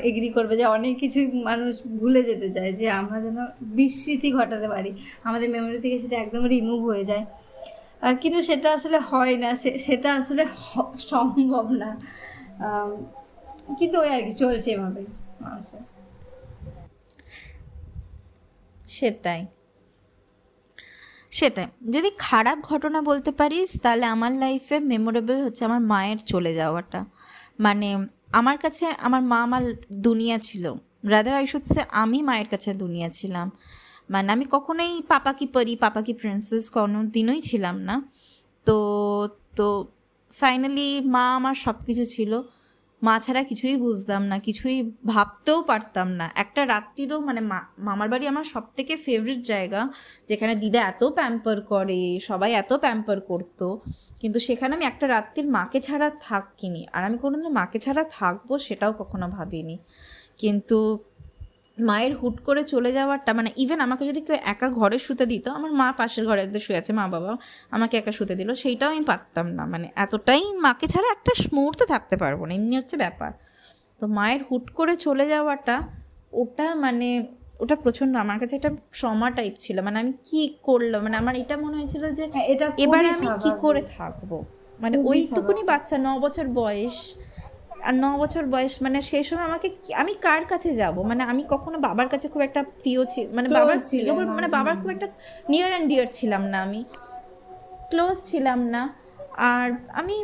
এগ্রি 0.03 0.29
করবে 0.29 0.53
যে 0.57 0.65
অনেক 0.77 0.93
কিছুই 0.97 1.25
মানুষ 1.49 1.73
ভুলে 1.99 2.21
যেতে 2.23 2.47
চায় 2.49 2.71
যে 2.73 2.85
আমরা 2.91 3.17
যেন 3.21 3.37
বিস্মৃতি 3.77 4.29
ঘটাতে 4.31 4.67
পারি। 4.67 4.91
আমাদের 5.23 5.47
মেমোরি 5.49 5.79
থেকে 5.79 5.97
সেটা 5.97 6.15
একদম 6.17 6.43
রিমুভ 6.45 6.79
হয়ে 6.89 7.03
যায়। 7.03 7.25
কিন্তু 8.21 8.41
সেটা 8.41 8.73
আসলে 8.73 8.97
হয় 8.99 9.37
না। 9.37 9.55
সেটা 9.55 10.13
আসলে 10.13 10.45
সম্ভব 10.99 11.69
না। 11.69 11.99
কিন্তু 13.79 13.99
ওই 13.99 14.09
আর 14.09 14.21
কি, 14.21 14.33
চলছে 14.33 14.71
এভাবে 14.71 15.05
মানুষের। 15.41 15.79
সেটাই। 18.87 19.45
সেটাই। 21.31 21.65
যদি 21.91 22.11
খারাপ 22.17 22.59
ঘটনা 22.59 23.01
বলতে 23.01 23.31
পারিস, 23.31 23.81
তাহলে 23.81 24.05
আমার 24.05 24.31
লাইফে 24.31 24.79
মেমোরেবল 24.79 25.43
হচ্ছে 25.43 25.65
আমার 25.65 25.81
মায়ের 25.81 26.17
চলে 26.17 26.53
যাওয়াটা। 26.53 27.05
মানে 27.59 28.07
আমার 28.31 28.57
কাছে, 28.57 28.85
আমার 28.99 29.21
মা 29.21 29.43
আমার 29.43 29.73
দুনিয়া 29.93 30.37
ছিল। 30.37 30.73
রাদার 31.03 31.33
আই 31.33 31.47
সে 31.47 31.57
আমি 31.89 32.21
মায়ের 32.21 32.47
কাছে 32.47 32.73
দুনিয়া 32.73 33.09
ছিলাম। 33.09 33.51
মানে 34.09 34.31
আমি 34.31 34.45
কখনোই 34.51 35.01
পাপা 35.07 35.33
কি 35.33 35.45
পরি 35.47 35.75
পাপা 35.75 36.01
কি 36.01 36.13
প্রিন্সেস 36.13 36.69
কোনো 36.69 37.03
দিনই 37.03 37.41
ছিলাম 37.41 37.75
না। 37.79 37.95
তো 38.65 38.77
তো 39.55 39.87
ফাইনালি 40.31 41.01
মা 41.05 41.35
আমার 41.35 41.55
সব 41.55 41.75
কিছু 41.85 42.05
ছিল। 42.05 42.41
মা 43.01 43.19
ছাড়া 43.19 43.43
কিছুই 43.43 43.77
বুঝতাম 43.77 44.23
না, 44.23 44.39
কিছুই 44.39 44.91
ভাবতেও 45.05 45.61
পারতাম 45.61 46.07
না। 46.11 46.29
একটা 46.35 46.65
রাত্রিরও 46.65 47.19
মানে 47.19 47.41
মা, 47.41 47.59
মামার 47.79 48.09
বাড়ি 48.09 48.27
আমার 48.27 48.43
সব 48.43 48.63
থেকে 48.77 48.97
ফেভারিট 48.97 49.41
জায়গা, 49.41 49.89
যেখানে 50.27 50.55
দিদা 50.55 50.81
এত 50.81 51.03
প্যাম্পার 51.03 51.61
করে, 51.61 52.19
সবাই 52.19 52.51
এত 52.53 52.73
প্যাম্পার 52.73 53.21
করতো। 53.21 53.81
কিন্তু 54.19 54.39
সেখানে 54.39 54.75
আমি 54.75 54.85
একটা 54.85 55.07
রাত্রির 55.07 55.47
মাকে 55.47 55.79
ছাড়া 55.81 56.09
থাকিনি। 56.09 56.85
আর 56.93 57.03
আমি 57.03 57.17
কোনোদিন 57.17 57.51
মাকে 57.51 57.79
ছাড়া 57.79 58.03
থাকব 58.11 58.57
সেটাও 58.57 58.93
কখনো 58.93 59.27
ভাবিনি। 59.27 59.77
কিন্তু 60.37 60.99
মায়ের 61.77 62.13
হুট 62.15 62.35
করে 62.39 62.61
চলে 62.63 62.91
যাওয়াটা 62.93 63.33
মানে 63.33 63.49
ইভেন 63.57 63.79
আমাকে 63.79 64.03
যদি 64.09 64.21
কেউ 64.21 64.37
একা 64.53 64.67
ঘরে 64.69 64.97
শুতে 64.99 65.25
দিত 65.25 65.47
আমার 65.47 65.71
মা 65.71 65.87
পাশের 65.91 66.25
ঘরে 66.25 66.41
শুয়ে 66.59 66.77
আছে 66.77 66.91
মা 66.93 67.05
বাবা 67.07 67.37
আমাকে 67.71 67.97
একা 67.97 68.11
শুতে 68.11 68.33
দিল 68.35 68.49
সেইটাও 68.53 68.89
আমি 68.89 69.03
পারতাম 69.03 69.47
না। 69.47 69.65
মানে 69.65 69.87
এতটাই 69.95 70.43
মাকে 70.65 70.87
ছাড়া 70.87 71.07
একটা 71.15 71.31
মুহূর্তে 71.57 71.85
থাকতে 71.85 72.17
পারব 72.17 72.39
না 72.45 72.53
এমনি 72.53 72.75
হচ্ছে 72.77 72.95
ব্যাপার। 72.97 73.31
তো 73.99 74.05
মায়ের 74.07 74.41
হুট 74.49 74.65
করে 74.69 74.93
চলে 74.95 75.25
যাওয়াটা 75.27 75.75
ওটা 76.33 76.75
মানে 76.75 77.07
ওটা 77.59 77.75
প্রচণ্ড 77.75 78.13
আমার 78.17 78.37
কাছে 78.39 78.53
একটা 78.55 78.71
ট্রমা 78.97 79.27
টাইপ 79.31 79.53
ছিল। 79.59 79.81
মানে 79.81 79.99
আমি 79.99 80.13
কি 80.27 80.41
করলাম 80.61 80.99
মানে 81.03 81.17
আমার 81.17 81.35
এটা 81.35 81.57
মনে 81.57 81.75
হয়েছিল 81.79 82.03
যে 82.17 82.23
হ্যাঁ, 82.33 82.45
এটা 82.53 82.65
এবার 82.85 83.03
আমি 83.15 83.27
কি 83.43 83.51
করে 83.63 83.81
থাকব? 83.97 84.31
মানে 84.79 84.95
ওইটুকুনি 85.09 85.63
বাচ্চা 85.63 85.97
ন 86.05 86.07
বছর 86.25 86.47
বয়স 86.47 86.97
আর 87.83 87.93
ন 87.93 88.17
বছর 88.17 88.45
বয়স 88.45 88.81
মানে 88.81 89.01
সেই 89.01 89.23
সময় 89.23 89.43
আমাকে 89.43 89.69
আমি 89.95 90.13
কার 90.13 90.45
কাছে 90.45 90.75
যাব? 90.75 91.01
মানে 91.01 91.23
আমি 91.23 91.43
কখনো 91.49 91.77
বাবার 91.77 92.09
কাছে 92.09 92.27
খুব 92.27 92.41
একটা 92.41 92.63
প্রিয় 92.63 93.05
ছিল 93.05 93.35
মানে 93.35 93.49
বাবার 93.49 93.77
মানে 94.25 94.47
বাবার 94.47 94.75
খুব 94.75 94.89
একটা 94.89 95.07
নিয়ার 95.49 95.69
অ্যান্ড 95.69 95.89
ডিয়ার 95.89 96.07
ছিলাম 96.11 96.45
না 96.45 96.61
আমি। 96.61 96.83
ক্লোজ 97.89 98.17
ছিলাম 98.25 98.59
না। 98.67 98.93
আর 99.37 99.71
আমি 99.93 100.23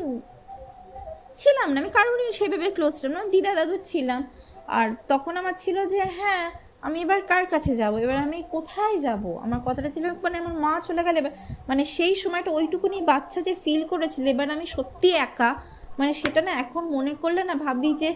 ছিলাম 1.36 1.74
না 1.74 1.80
আমি 1.82 1.90
কারোরই 1.90 2.32
সেভাবে 2.32 2.72
ক্লোজ 2.72 2.94
ছিলাম 2.94 3.12
না 3.12 3.26
দিদা 3.26 3.56
দাদু 3.56 3.78
ছিলাম। 3.84 4.28
আর 4.68 4.96
তখন 5.08 5.38
আমার 5.38 5.54
ছিল 5.58 5.86
যে 5.86 6.00
হ্যাঁ 6.00 6.52
আমি 6.82 7.02
এবার 7.02 7.22
কার 7.22 7.46
কাছে 7.46 7.76
যাব? 7.76 7.96
এবার 7.96 8.18
আমি 8.18 8.44
কোথায় 8.52 8.98
যাব? 8.98 9.38
আমার 9.38 9.60
কথাটা 9.66 9.90
ছিল 9.90 10.14
মানে 10.24 10.38
আমার 10.38 10.54
মা 10.54 10.82
চলে 10.84 11.04
গেলে 11.04 11.20
এবার 11.20 11.32
মানে 11.68 11.86
সেই 11.86 12.16
সময়টা 12.16 12.52
ওইটুকুনি 12.52 13.02
বাচ্চা 13.02 13.42
যে 13.42 13.56
ফিল 13.64 13.88
করেছিল 13.88 14.28
এবার 14.28 14.52
আমি 14.52 14.66
সত্যি 14.66 15.12
একা 15.12 15.56
মানে 16.00 16.12
সেটা 16.14 16.40
না 16.42 16.52
এখন 16.64 16.84
মনে 16.96 17.14
করলে 17.22 17.42
না 17.44 17.56
ভাবি 17.66 17.92
যে 18.02 18.10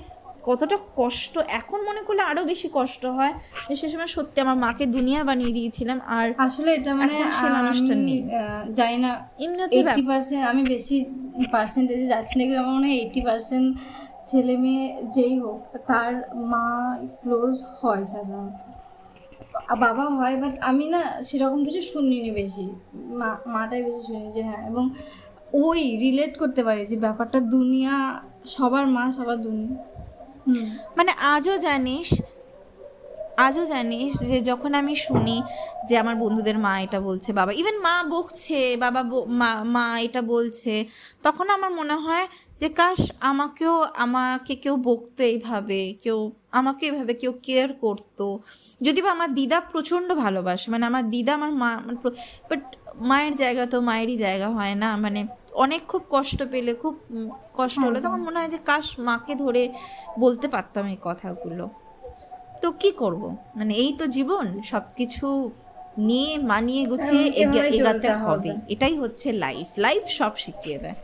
কতটা 0.48 0.78
কষ্ট 0.96 1.34
এখন 1.60 1.80
মনে 1.90 2.02
করলে 2.08 2.24
আরও 2.32 2.42
বেশি 2.46 2.68
কষ্ট 2.74 3.04
হয় 3.18 3.34
সে 3.72 3.88
সময় 3.90 4.12
সত্যি 4.16 4.38
আমার 4.42 4.58
মাকে 4.66 4.86
দুনিয়া 4.96 5.20
বানিয়ে 5.24 5.54
দিয়েছিলাম 5.54 5.98
আর 6.18 6.28
আসলে 6.46 6.70
এটা 6.74 6.92
মানে 6.94 7.14
মানুষটা 7.58 7.94
নেই। 8.08 8.20
জানি 8.80 8.98
না 8.98 9.12
এমনি 9.44 9.62
এইটটি 9.70 10.04
পার্সেন্ট 10.12 10.44
আমি 10.52 10.62
বেশি 10.74 10.98
পার্সেন্টেজে 11.54 12.08
যাচ্ছি 12.14 12.34
না 12.38 12.44
কিন্তু 12.44 12.60
আমার 12.62 12.74
মনে 12.74 12.88
হয় 12.88 12.98
এইটটি 13.02 13.22
পার্সেন্ট 13.22 13.68
ছেলে 14.30 14.56
মেয়ে 14.58 14.86
যেই 15.16 15.34
হোক 15.40 15.60
তার 15.90 16.12
মা 16.52 16.66
ক্লোজ 17.22 17.56
হয় 17.80 18.04
সাধারণত 18.06 18.60
বাবা 19.82 20.06
হয় 20.18 20.36
বাট 20.38 20.54
আমি 20.62 20.86
না 20.88 21.02
সেরকম 21.24 21.60
কিছু 21.66 21.82
শুনিনি 21.92 22.32
বেশি 22.32 22.66
মা 23.20 23.30
মাটাই 23.56 23.82
বেশি 23.84 24.02
শুনি 24.08 24.26
যে 24.36 24.42
হ্যাঁ 24.44 24.62
এবং 24.72 24.84
ওই 25.54 25.98
রিলেট 25.98 26.38
করতে 26.38 26.64
পারি 26.64 26.86
যে 26.86 26.98
ব্যাপারটা 26.98 27.40
দুনিয়া, 27.40 28.24
সবার 28.46 28.88
মা, 28.88 29.12
সবার 29.12 29.42
দুনিয়া 29.42 29.76
মানে 30.98 31.12
আজও 31.12 31.58
জানিস 31.58 32.22
আজও 33.38 33.66
জানিস 33.66 34.20
যে 34.20 34.42
যখন 34.42 34.74
আমি 34.74 34.96
শুনি 34.96 35.42
যে 35.88 35.98
আমার 35.98 36.16
বন্ধুদের 36.16 36.58
মা 36.60 36.80
এটা 36.80 37.00
বলছে, 37.00 37.34
বাবা 37.34 37.52
ইভেন 37.52 37.80
মা 37.80 38.04
বকছে, 38.04 38.78
বাবা 38.78 39.04
মা 39.28 39.64
মা 39.64 40.00
এটা 40.00 40.22
বলছে, 40.22 40.86
তখন 41.24 41.50
আমার 41.50 41.72
মনে 41.72 41.94
হয় 41.94 42.28
যে 42.60 42.70
কাশ 42.70 43.12
আমাকেও, 43.20 43.84
আমাকে 43.96 44.56
কেউ 44.56 44.76
বকতো 44.78 45.24
এইভাবে, 45.24 45.94
কেউ, 46.02 46.32
আমাকে 46.52 46.88
এভাবে 46.88 47.14
কেউ 47.14 47.32
কেয়ার 47.44 47.74
করতো। 47.74 48.40
যদি 48.82 49.02
বা 49.02 49.12
আমার 49.12 49.34
দিদা 49.34 49.60
প্রচণ্ড 49.60 50.14
ভালোবাসে 50.14 50.72
মানে 50.72 50.86
আমার 50.86 51.10
দিদা, 51.10 51.34
আমার 51.34 51.52
মা 51.52 51.82
বাট 52.50 52.76
মায়ের 52.96 53.36
জায়গা 53.36 53.66
তো 53.66 53.82
মায়েরই 53.82 54.18
জায়গা 54.18 54.50
হয় 54.50 54.76
না 54.76 54.98
মানে 54.98 55.28
অনেক 55.58 55.82
খুব 55.88 56.02
কষ্ট 56.10 56.40
পেলে 56.44 56.74
খুব 56.74 56.96
কষ্ট 57.54 57.78
হলে 57.80 58.00
তখন 58.02 58.22
মনে 58.22 58.38
হয় 58.40 58.50
যে 58.50 58.60
কাশ 58.66 58.86
মাকে 59.00 59.36
ধরে 59.36 59.64
বলতে 60.20 60.48
পারতাম 60.48 60.84
এই 60.88 61.00
কথাগুলো। 61.02 61.66
তো 62.62 62.68
কি 62.72 62.90
করব? 62.92 63.24
মানে 63.56 63.74
এই 63.76 63.92
তো 63.94 64.06
জীবন 64.08 64.46
সব 64.64 64.84
কিছু 64.96 65.28
নিয়ে 65.98 66.38
মানিয়ে 66.38 66.84
গুছিয়ে 66.86 67.26
হ্যাঁ, 67.30 67.70
এগাতে 67.70 68.08
হবে। 68.08 68.20
হবে। 68.26 68.52
এটাই 68.70 68.96
হচ্ছে 68.98 69.28
লাইফ 69.46 69.68
লাইফ 69.78 70.04
সব 70.10 70.34
শিখিয়ে 70.38 70.78
দেয়। 70.78 70.98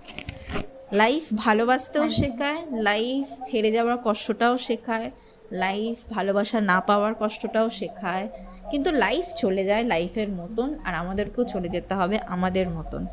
লাইফ 0.94 1.24
ভালোবাসতেও 1.36 2.06
শেখায় 2.10 2.62
লাইফ 2.90 3.28
ছেড়ে 3.44 3.70
যাওয়ার 3.72 3.98
কষ্টটাও 3.98 4.56
শেখায় 4.58 5.08
লাইফ 5.52 5.98
ভালোবাসা 6.10 6.58
না 6.62 6.78
পাওয়ার 6.82 7.14
কষ্টটাও 7.14 7.68
শেখায়। 7.70 8.26
কিন্তু 8.72 8.90
লাইফ 8.92 9.26
চলে 9.36 9.64
যায় 9.66 9.84
লাইফের 9.84 10.30
মতন 10.32 10.70
আর 10.86 10.94
আমাদেরকেও 10.94 11.44
চলে 11.44 11.70
যেতে 11.70 11.94
হবে 11.96 12.16
আমাদের 12.28 12.66
মতন। 12.70 13.04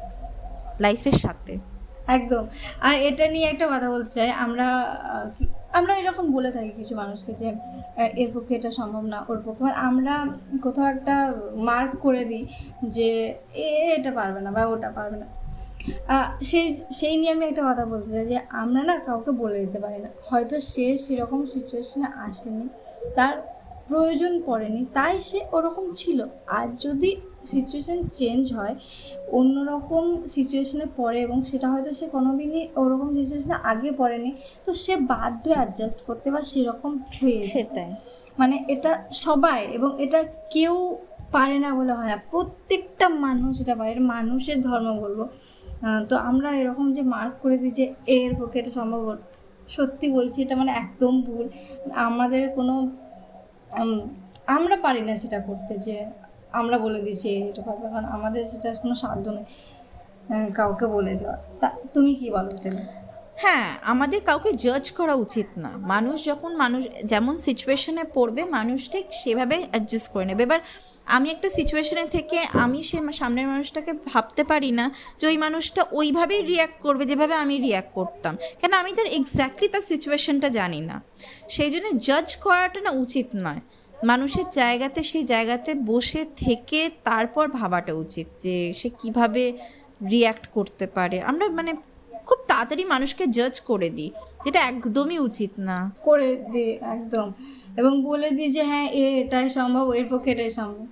লাইফের 0.85 1.17
সাথে। 1.25 1.53
একদম। 2.17 2.45
আর 2.89 2.95
এটা 3.09 3.25
নিয়ে 3.35 3.47
একটা 3.53 3.67
কথা 3.75 3.89
বলতে 3.91 4.11
চাই, 4.19 4.31
আমরা 4.45 4.69
আমরা 5.79 5.93
এরকম 6.01 6.27
বলে 6.37 6.51
থাকি 6.53 6.71
কিছু 6.77 6.95
মানুষকে 6.97 7.33
যে 7.41 7.49
এর 8.23 8.31
পক্ষে 8.35 8.53
এটা 8.59 8.71
সম্ভব 8.71 9.05
না, 9.13 9.19
ওর 9.29 9.39
পক্ষে। 9.45 9.63
মানে 9.65 9.79
আমরা 9.89 10.15
কোথাও 10.63 10.87
একটা 10.95 11.15
মার্ক 11.69 11.93
করে 12.01 12.23
দিই 12.31 12.45
যে, 12.97 13.11
এ 13.67 13.69
এটা 13.97 14.11
পারবে 14.11 14.41
না 14.41 14.51
বা 14.57 14.63
ওটা 14.67 14.91
পারবে 14.91 15.17
না। 15.23 15.27
সেই 16.51 16.67
সেই 16.99 17.15
নিয়ে 17.21 17.33
আমি 17.33 17.45
একটা 17.47 17.63
কথা 17.71 17.85
বলতে 17.93 18.09
চাই 18.15 18.27
যে, 18.33 18.39
আমরা 18.63 18.83
না 18.91 18.95
কাউকে 19.07 19.31
বলে 19.43 19.59
দিতে 19.65 19.79
পারি 19.81 19.99
না। 20.05 20.11
হয়তো 20.29 20.57
সে 20.71 20.87
সেরকম 21.05 21.41
সিচুয়েশনে 21.47 22.09
আসেনি, 22.27 22.67
তার 23.17 23.35
প্রয়োজন 23.89 24.33
পড়েনি, 24.47 24.81
তাই 24.95 25.15
সে 25.29 25.39
ওরকম 25.53 25.85
ছিল। 26.01 26.19
আর 26.59 26.67
যদি 26.85 27.11
সিচুয়েশন 27.53 27.99
চেঞ্জ 28.19 28.43
হয় 28.53 28.75
অন্যরকম 29.39 30.05
সিচুয়েশানে 30.27 30.87
পড়ে 30.97 31.19
এবং 31.27 31.39
সেটা 31.43 31.67
হয়তো 31.73 31.91
সে 31.93 32.07
কোনোদিনই 32.07 32.63
ওরকম 32.77 33.09
সিচুয়েশানে 33.15 33.57
আগে 33.63 33.91
পড়েনি 33.93 34.31
তো 34.65 34.71
সে 34.75 34.97
বাধ্য 35.13 35.45
অ্যাডজাস্ট 35.51 36.01
করতে 36.07 36.27
বা 36.31 36.41
সেরকম 36.43 36.93
হয়ে 37.19 37.41
সেটাই। 37.43 37.91
মানে 38.39 38.57
এটা 38.69 38.93
সবাই 39.25 39.61
এবং 39.77 39.91
এটা 40.05 40.21
কেউ 40.51 40.75
পারে 41.33 41.57
না 41.59 41.71
বলে 41.75 41.93
হয় 41.93 42.09
না 42.13 42.17
প্রত্যেকটা 42.31 43.09
মানুষ 43.09 43.53
এটা 43.63 43.75
পারে 43.79 43.91
এটা 43.91 44.05
মানুষের 44.17 44.59
ধর্ম 44.69 44.89
বলব। 45.03 45.21
তো 46.09 46.15
আমরা 46.17 46.49
এরকম 46.61 46.87
যে 46.97 47.03
মার্ক 47.03 47.35
করে 47.43 47.57
দিই 47.59 47.73
যে 47.79 47.85
এর 48.19 48.33
পক্ষে 48.39 48.59
এটা 48.59 48.71
সম্ভব 48.71 49.03
সত্যি 49.69 50.07
বলছি 50.13 50.43
এটা 50.43 50.57
মানে 50.57 50.73
একদম 50.85 51.15
ভুল। 51.23 51.47
আমাদের 51.95 52.43
কোনো 52.57 52.75
আমরা 54.47 54.77
পারি 54.77 55.03
না 55.09 55.15
সেটা 55.17 55.39
করতে 55.41 55.75
যে 55.79 55.97
আমরা 56.59 56.77
বলে 56.85 56.99
দিচ্ছি 57.07 57.31
এটা 57.51 57.63
পারবে 57.67 57.87
কারণ 57.93 58.07
আমাদের 58.17 58.43
সেটা 58.51 58.69
কোনো 58.83 58.95
সাধ্য 59.03 59.25
নেই 59.37 59.47
কাউকে 60.59 60.87
বলে 60.87 61.13
দেওয়া 61.21 61.37
তা 61.61 61.69
তুমি 61.95 62.13
কি 62.21 62.27
বলো 62.37 62.51
এটা 62.57 62.71
হ্যাঁ 63.45 63.69
আমাদের 63.93 64.21
কাউকে 64.29 64.51
জাজ 64.65 64.85
করা 64.99 65.15
উচিত 65.15 65.49
না। 65.57 65.71
মানুষ 65.93 66.17
যখন 66.25 66.51
মানুষ, 66.57 66.83
যেমন 67.05 67.35
সিচুয়েশনে 67.47 68.05
পড়বে, 68.15 68.43
মানুষ 68.59 68.81
ঠিক 68.93 69.07
সেভাবে 69.23 69.57
অ্যাডজাস্ট 69.71 70.09
করে 70.13 70.25
নেবে। 70.25 70.43
এবার 70.43 70.61
আমি 71.17 71.29
একটা 71.31 71.49
সিচুয়েশনে 71.59 72.05
থেকে 72.07 72.39
আমি 72.65 72.79
সে 72.83 72.99
সামনের 73.13 73.47
মানুষটাকে 73.47 73.93
ভাবতে 74.13 74.43
পারি 74.45 74.71
না 74.73 74.87
যে 75.19 75.25
ওই 75.27 75.37
মানুষটা 75.37 75.83
ওইভাবেই 75.93 76.43
রিয়্যাক্ট 76.43 76.79
করবে 76.83 77.05
যেভাবে 77.07 77.35
আমি 77.35 77.55
রিয়্যাক্ট 77.59 77.91
করতাম। 77.95 78.35
কেন 78.61 78.73
আমি 78.73 78.91
তার 78.99 79.09
এক্স্যাক্টলি 79.19 79.69
তার 79.69 79.85
সিচুয়েশনটা 79.93 80.49
জানি 80.49 80.81
না। 80.81 80.97
সেই 81.49 81.71
জন্য 81.71 81.87
জাজ 82.07 82.29
করাটা 82.37 82.81
না 82.81 82.91
উচিত 83.05 83.29
নয়। 83.47 83.61
মানুষের 84.05 84.45
জায়গাতে 84.51 85.03
সেই 85.03 85.25
জায়গাতে 85.25 85.75
বসে 85.75 86.27
থেকে 86.37 86.91
তারপর 87.05 87.49
ভাবাটা 87.49 87.95
উচিত 87.95 88.27
যে 88.39 88.75
সে 88.75 88.91
কীভাবে 88.99 89.53
রিয়্যাক্ট 90.11 90.47
করতে 90.47 90.87
পারে। 90.87 91.21
আমরা 91.21 91.49
মানে 91.49 91.75
খুব 92.27 92.39
তাড়াতাড়ি 92.47 92.85
মানুষকে 92.85 93.27
জাজ 93.27 93.61
করে 93.61 93.91
দিই, 93.91 94.11
যেটা 94.45 94.61
একদমই 94.61 95.19
উচিত 95.19 95.51
না। 95.59 95.93
করে 96.05 96.37
দিই, 96.37 96.79
একদম। 96.81 97.33
এবং 97.77 98.05
বলে 98.05 98.31
দিই 98.31 98.51
যে 98.51 98.63
হ্যাঁ 98.63 98.89
এটাই 98.89 99.51
সম্ভব, 99.51 99.93
এর 99.93 100.05
পক্ষে 100.11 100.31
এটাই 100.31 100.51
সম্ভব। 100.51 100.87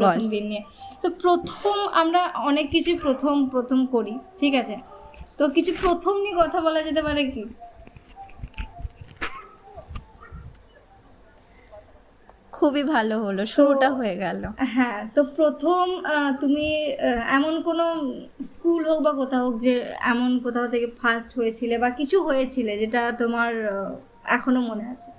প্রথম 0.00 0.24
দিন 0.28 0.44
নিয়ে। 0.50 0.62
তো 1.02 1.06
প্রথম 1.22 1.76
আমরা 2.02 2.20
অনেক 2.50 2.66
কিছু 2.70 2.90
প্রথম 3.04 3.34
প্রথম 3.54 3.78
করি 3.86 4.14
ঠিক 4.40 4.54
আছে? 4.62 4.76
তো 5.38 5.44
কিছু 5.56 5.72
প্রথম 5.82 6.14
নিয়ে 6.24 6.36
কথা 6.42 6.58
বলা 6.66 6.80
যেতে 6.82 7.02
পারে 7.02 7.22
কি? 7.34 7.42
খুবই 12.52 12.82
ভালো 12.94 13.16
হলো 13.24 13.42
শুরুটা 13.54 13.88
হয়ে 13.90 14.14
গেল। 14.16 14.42
হ্যাঁ 14.74 15.00
তো 15.14 15.20
প্রথম 15.38 15.84
আহ, 16.06 16.30
তুমি 16.40 16.66
এমন 17.36 17.54
কোনো 17.62 17.84
স্কুল 18.42 18.80
হোক 18.88 18.98
বা 19.06 19.12
কোথাও 19.12 19.42
হোক 19.46 19.54
যে 19.60 19.74
এমন 20.12 20.30
কোথাও 20.44 20.66
থেকে 20.68 20.86
ফার্স্ট 21.00 21.30
হয়েছিলে 21.38 21.74
বা 21.78 21.88
কিছু 21.90 22.16
হয়েছিলে 22.22 22.72
যেটা 22.76 23.02
তোমার 23.12 23.50
এখনও 24.36 24.60
মনে 24.70 24.84
আছে? 24.94 25.10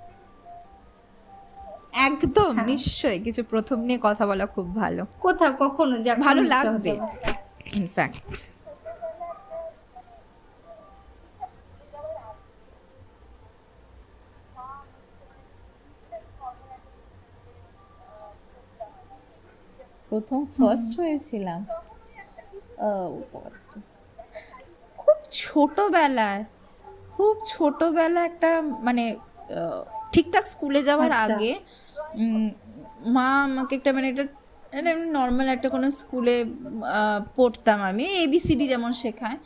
একদম 2.08 2.52
নিশ্চয়ই। 2.70 3.18
কিছু 3.26 3.40
প্রথম 3.52 3.78
নিয়ে 3.86 3.98
কথা 4.02 4.24
বলা 4.30 4.44
খুব 4.54 4.66
ভালো। 4.82 5.02
কোথাও 5.24 5.52
কখনো 5.62 5.94
যে 6.06 6.12
ভালো 6.26 6.42
লাগবে। 6.54 6.92
ইনফ্যাক্ট 7.80 8.34
প্রথম 20.08 20.40
ফার্স্ট 20.56 20.92
হয়েছিলাম। 21.00 21.60
খুব 24.98 25.16
ছোটবেলায় 25.42 26.42
খুব 27.14 27.34
ছোটবেলা 27.52 28.20
একটা 28.30 28.50
মানে 28.86 29.04
ঠিকঠাক 30.12 30.44
স্কুলে 30.52 30.80
যাওয়ার 30.88 31.12
আচ্ছা। 31.12 31.34
আগে 31.36 31.52
মা 33.14 33.26
আমাকে 33.48 33.72
একটা 33.76 33.90
মানে 33.92 34.06
একটা 34.08 34.24
নর্মাল 35.18 35.46
একটা 35.48 35.68
কোনো 35.68 35.86
স্কুলে 35.90 36.36
পড়তাম 37.36 37.78
আমি 37.82 38.04
এবিসিডি 38.24 38.64
যেমন 38.68 38.92
শেখায়। 39.02 39.38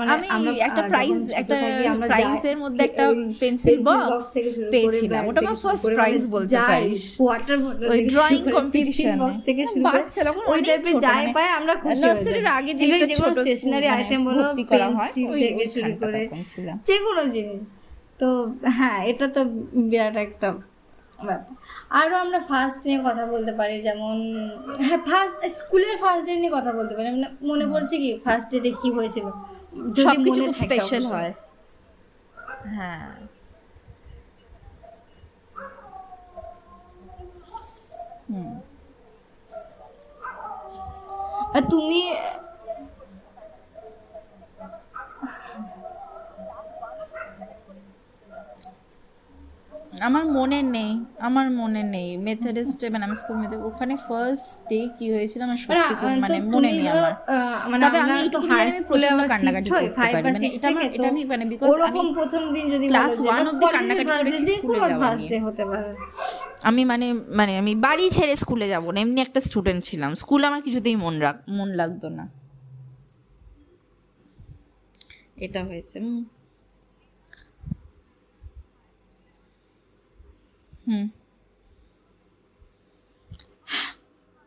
মানে 0.00 0.26
আমি 0.36 0.52
একটা 0.58 0.82
প্রাইজ 0.90 1.20
একটা 1.40 1.56
প্রাইজের 2.10 2.56
মধ্যে 2.58 2.82
একটা 2.84 3.04
পেন্সিল 3.40 3.76
বক্স 3.88 4.26
পেয়েছিলাম 4.72 5.22
ওটা 5.28 5.40
আমার 5.40 5.56
ফার্স্ট 5.64 5.86
প্রাইজ 5.96 6.20
মানে 6.20 6.32
বলতে 6.34 6.56
পারিস 6.70 7.02
ওই 7.92 8.00
ড্রয়িং 8.12 8.42
কম্পিটিশন 8.56 9.16
থেকে 9.46 9.62
শুরু 9.64 9.84
বাচ্চা 9.86 10.20
তখন 10.28 10.42
ওই 10.52 10.60
অনেক 10.60 10.80
যাই 11.00 11.24
মানে 11.24 11.34
পায় 11.36 11.50
আমরা 11.58 11.74
খুশি 11.82 12.02
নার্সারির 12.02 12.48
আগে 12.58 12.72
যে 12.74 12.84
যেগুলো 13.10 13.16
ছোট 13.20 13.36
স্টেশনারি 13.38 13.88
স্কুল 13.88 13.96
আইটেম 13.96 14.20
মানে 14.20 14.26
বলো 14.26 14.42
ভর্তি 14.42 14.64
করা 14.70 14.86
পেন্সিল 14.96 15.28
থেকে 15.42 15.66
শুরু 15.74 15.92
করে 16.00 16.20
তখন 16.32 16.72
যে 16.88 16.96
কোনো 17.06 17.22
জিনিস। 17.36 17.68
তো 18.20 18.28
হ্যাঁ 18.78 18.98
এটা 19.10 19.26
তো 19.36 19.40
বিরাট 19.90 20.16
একটা 20.26 20.48
ব্যাপার। 21.18 21.52
আরও 22.00 22.14
আমরা 22.24 22.38
ফার্স্ট 22.50 22.80
নিয়ে 22.86 23.00
কথা 23.08 23.24
বলতে 23.34 23.52
পারি 23.60 23.76
যেমন 23.82 24.16
হ্যাঁ 24.86 25.00
ফার্স্ট 25.08 25.36
স্কুলের 25.58 25.96
ফার্স্ট 26.02 26.22
ডে 26.26 26.32
নিয়ে 26.42 26.52
কথা 26.58 26.70
বলতে 26.78 26.92
পারি। 26.96 27.06
মানে 27.14 27.28
মনে 27.50 27.66
পড়ছে 27.72 27.96
কি 28.02 28.10
ফার্স্ট 28.24 28.46
ডেতে 28.52 28.70
কি 28.80 28.88
হয়েছিল? 28.96 29.26
যদি 29.96 30.06
সবকিছু 30.08 30.40
খুব 30.46 30.56
স্পেশাল 30.64 31.02
হয়। 31.14 31.32
হ্যাঁ। 32.76 33.08
হুম। 38.30 38.52
আর 41.56 41.62
তুমি 41.72 42.00
আমার 49.96 50.24
মনে 50.38 50.58
নেই 50.76 50.92
আমার 51.28 51.46
মনে 51.60 51.82
নেই। 51.94 52.08
মেথডিস্টে 52.26 52.86
মানে 52.94 53.04
আমি 53.08 53.16
স্কুল 53.22 53.36
মেথড 53.42 53.60
ওখানে 53.70 53.94
ফার্স্ট 54.06 54.46
ডে 54.70 54.80
কি 54.98 55.06
হয়েছিল 55.14 55.40
আমার 55.48 55.58
মানে, 55.58 55.64
সত্যি 55.66 55.94
মানে 56.24 56.38
মনে 56.52 56.70
নেই 56.78 56.86
আমার। 56.94 57.12
মানে 57.70 57.82
তবে 57.84 57.98
আমি 58.06 58.18
তো 58.34 58.38
এইটুকু 58.38 58.46
হাই 58.50 58.66
স্কুলে 58.80 59.06
আবার 59.14 59.26
কান্নাকাটি 59.32 59.68
করতে 59.70 60.06
পারি। 60.14 60.24
মানে 60.26 60.46
এটা 60.56 60.66
আমার 60.68 60.84
এটা 60.96 61.08
আমি 61.12 61.22
মানে 61.32 61.44
বিকজ 61.52 61.66
আমি 61.66 61.72
ওরকম 61.74 62.06
প্রথম 62.18 62.42
দিন 62.54 62.64
যদি 62.74 62.86
যে 62.88 62.94
one 63.30 63.46
বা 63.48 63.50
অবধি 63.52 63.66
কান্নাকাটি 63.74 64.12
করেছি, 64.20 64.42
স্কুলে 64.56 64.78
ফার্স্ট 65.00 65.24
ডে 65.30 65.38
হতে 65.46 65.64
পারে। 65.70 65.90
আমি 66.68 66.82
মানে 66.92 67.06
মানে 67.38 67.52
আমি 67.62 67.72
বাড়ি 67.86 68.06
ছেড়ে 68.16 68.34
স্কুলে 68.42 68.66
যাব 68.74 68.84
না 68.94 68.98
এমনি 69.04 69.20
একটা 69.26 69.40
স্টুডেন্ট 69.48 69.80
ছিলাম। 69.88 70.10
স্কুল 70.22 70.40
আমার 70.48 70.60
কিছুতেই 70.66 70.96
মন 71.04 71.14
রাখ 71.24 71.36
মন 71.56 71.68
লাগতো 71.80 72.08
না। 72.18 72.24
এটা 75.46 75.60
হয়েছে 75.68 75.96
হুম 76.04 76.16
হুম 76.16 76.24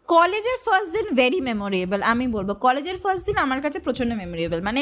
কলেজের 0.09 0.57
ফার্স্ট 0.65 0.91
দিন 0.97 1.07
ভেরি 1.19 1.39
মেমোরেবল 1.49 2.01
আমি 2.11 2.25
বলব। 2.35 2.49
কলেজের 2.65 2.97
ফার্স্ট 3.03 3.23
দিন 3.27 3.37
আমার 3.45 3.59
কাছে 3.65 3.79
প্রচণ্ড 3.85 4.11
মেমোরেবল 4.21 4.59
মানে 4.67 4.81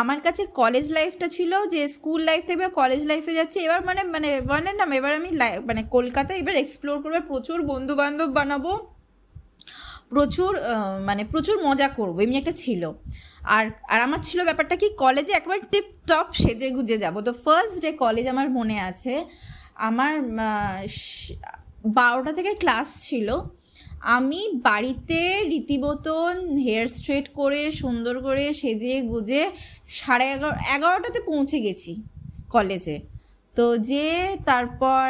আমার 0.00 0.18
কাছে 0.26 0.42
কলেজ 0.60 0.86
লাইফটা 0.96 1.26
ছিল 1.36 1.52
যে 1.72 1.80
স্কুল 1.96 2.20
লাইফ 2.28 2.42
থেকে 2.50 2.68
কলেজ 2.80 3.02
লাইফে 3.10 3.32
যাচ্ছে। 3.38 3.58
এবার 3.66 3.80
মানে 3.88 4.02
মানে 4.14 4.28
বলেন 4.50 4.74
না, 4.80 4.84
এবার 5.00 5.12
আমি 5.20 5.30
মানে 5.68 5.82
কলকাতায় 5.96 6.38
এবার 6.42 6.56
এক্সপ্লোর 6.64 6.96
করব, 7.02 7.14
প্রচুর 7.30 7.58
বন্ধু 7.72 7.92
বান্ধব 8.00 8.28
বানাবো, 8.38 8.72
প্রচুর 10.12 10.52
মানে 11.08 11.22
প্রচুর 11.32 11.56
মজা 11.66 11.88
করব, 11.98 12.16
এমনি 12.24 12.36
একটা 12.42 12.54
ছিল। 12.62 12.82
আর 13.56 13.64
আর 13.92 13.98
আমার 14.06 14.20
ছিল 14.28 14.40
ব্যাপারটা 14.48 14.74
কি, 14.80 14.86
কলেজে 15.02 15.32
একবার 15.40 15.58
টিপ 15.72 15.86
টপ 16.10 16.28
সেজে 16.42 16.68
গুজে 16.76 16.96
যাব। 17.04 17.14
তো 17.26 17.32
ফার্স্ট 17.44 17.76
ডে 17.84 17.90
কলেজ 18.04 18.24
আমার 18.34 18.48
মনে 18.58 18.76
আছে 18.88 19.14
আমার 19.88 20.14
বারোটা 21.98 22.32
থেকে 22.38 22.52
ক্লাস 22.62 22.88
ছিল। 23.06 23.28
আমি 24.16 24.40
বাড়িতে 24.68 25.20
রীতিমতন 25.52 26.34
হেয়ার 26.64 26.88
স্ট্রেট 26.96 27.26
করে, 27.38 27.62
সুন্দর 27.82 28.14
করে 28.26 28.44
সেজে 28.60 28.94
গুজে 29.12 29.42
সাড়ে 29.98 30.26
এগারো, 30.34 30.54
এগারোটাতে 30.76 31.20
পৌঁছে 31.30 31.58
গেছি 31.66 31.92
কলেজে। 32.54 32.96
তো 33.56 33.64
যে 33.90 34.06
তারপর 34.50 35.02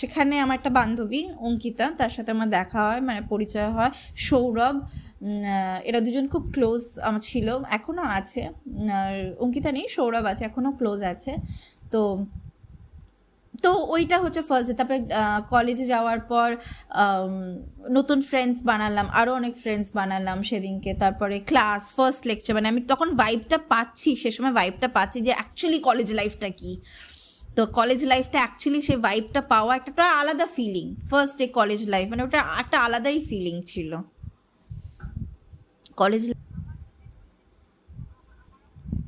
সেখানে 0.00 0.34
আমার 0.44 0.56
একটা 0.60 0.72
বান্ধবী, 0.78 1.22
অঙ্কিতা, 1.46 1.86
তার 1.98 2.12
সাথে 2.16 2.30
আমার 2.36 2.48
দেখা 2.58 2.80
হয় 2.88 3.00
মানে 3.08 3.20
পরিচয় 3.32 3.70
হয়, 3.76 3.92
সৌরভ। 4.26 4.76
এরা 5.88 6.00
দুজন 6.06 6.24
খুব 6.32 6.42
ক্লোজ 6.54 6.82
আমার 7.08 7.22
ছিল 7.30 7.48
এখনও 7.78 8.04
আছে। 8.18 8.42
অঙ্কিতা 9.44 9.70
নেই, 9.76 9.86
সৌরভ 9.96 10.24
আছে 10.32 10.42
এখনও 10.50 10.70
ক্লোজ 10.78 11.00
আছে। 11.12 11.32
তো 11.92 12.00
তো 13.64 13.70
ওইটা 13.94 14.16
হচ্ছে 14.24 14.40
ফার্স্ট 14.48 14.70
তারপরে 14.78 14.98
কলেজে 15.52 15.86
যাওয়ার 15.94 16.20
পর 16.30 16.48
নতুন 17.96 18.18
ফ্রেন্ডস 18.30 18.58
বানালাম 18.70 19.06
আরও 19.20 19.30
অনেক 19.40 19.54
ফ্রেন্ডস 19.62 19.88
বানালাম 19.98 20.38
সেদিনকে, 20.50 20.90
তারপরে 21.02 21.36
ক্লাস 21.50 21.82
ফার্স্ট 21.96 22.22
লেকচার 22.30 22.52
মানে 22.58 22.68
আমি 22.72 22.80
তখন 22.92 23.08
ভাইবটা 23.22 23.58
পাচ্ছি, 23.72 24.10
সে 24.22 24.30
সময় 24.36 24.54
ভাইবটা 24.60 24.88
পাচ্ছি 24.96 25.18
যে 25.26 25.32
অ্যাকচুয়ালি 25.38 25.78
কলেজ 25.88 26.08
লাইফটা 26.18 26.48
কি। 26.60 26.72
তো 27.56 27.62
কলেজ 27.78 28.00
লাইফটা 28.12 28.38
অ্যাকচুয়ালি 28.44 28.80
সেই 28.88 28.98
ভাইবটা 29.06 29.40
পাওয়া 29.52 29.72
একটা 29.80 30.04
আলাদা 30.20 30.46
feeling 30.56 30.86
first 31.10 31.34
day 31.40 31.46
college 31.58 31.80
life 31.92 32.06
মানে 32.12 32.22
ওটা 32.26 32.40
একটা 32.62 32.76
আলাদাই 32.86 33.18
ফিলিং 33.30 33.56
ছিল। 33.72 33.90
কলেজ 36.00 36.22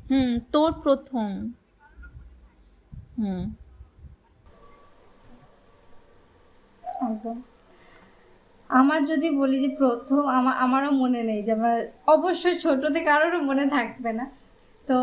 হুম, 0.09 0.31
তোর 0.53 0.71
প্রথম। 0.83 1.27
হুম। 3.19 3.43
একদম। 7.07 7.37
আমার 8.69 8.99
যদি 9.11 9.27
বলি 9.39 9.57
যে 9.63 9.69
প্রথম 9.81 10.21
আমার 10.37 10.55
আমারও 10.65 10.91
মনে 11.03 11.21
নেই 11.29 11.39
যে 11.47 11.51
আমার, 11.59 11.77
অবশ্যই 12.15 12.55
ছোটো 12.63 12.87
থেকে 12.93 13.07
কারোরও 13.09 13.39
মনে 13.49 13.65
থাকবে 13.75 14.11
না। 14.19 14.25
তো 14.87 14.97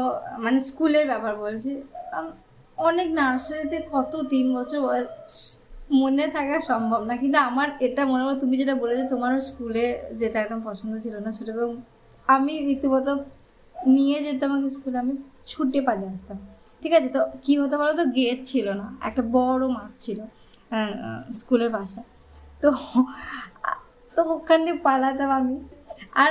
মানে 0.44 0.58
স্কুলের 0.68 1.04
ব্যাপার 1.10 1.32
বলছি 1.44 1.72
অনেক 2.88 3.08
নার্সারিতে 3.20 3.78
কত 3.92 4.12
তিন 4.32 4.46
বছর 4.56 4.78
বয়স 4.86 5.34
মনে 6.00 6.24
থাকা 6.36 6.56
সম্ভব 6.70 7.00
না। 7.08 7.14
কিন্তু 7.22 7.38
আমার 7.48 7.68
এটা 7.86 8.02
মনে 8.12 8.22
হয়, 8.26 8.38
তুমি 8.42 8.54
যেটা 8.60 8.74
বলে 8.82 8.94
যে 9.00 9.04
তোমারও 9.12 9.38
স্কুলে 9.48 9.84
যেতে 10.20 10.36
একদম 10.44 10.60
পছন্দ 10.68 10.92
ছিল 11.04 11.14
না 11.24 11.30
ছোটো 11.36 11.50
এবং 11.58 11.70
আমি 12.28 12.52
রীতিমতো 12.66 13.12
নিয়ে 13.96 14.18
যেতাম 14.26 14.50
আমাকে 14.52 14.70
স্কুলে 14.76 14.96
আমি 15.04 15.14
ছুটে 15.50 15.80
পালিয়ে 15.86 16.10
আসতাম। 16.16 16.38
ঠিক 16.82 16.92
আছে? 16.98 17.08
তো 17.16 17.20
কী 17.44 17.52
হতে 17.60 17.74
বলো 17.80 17.92
তো 18.00 18.04
গেট 18.16 18.38
ছিল 18.50 18.66
না, 18.80 18.86
একটা 19.08 19.22
বড় 19.36 19.64
মাঠ 19.76 19.92
ছিল। 20.04 20.18
স্কুলের 21.32 21.70
পাশে 21.70 22.00
তো 22.62 22.68
তো 24.16 24.20
ওখান 24.34 24.58
দিয়ে 24.64 24.78
পালাতাম 24.78 25.30
আমি। 25.30 25.56
আর 26.14 26.30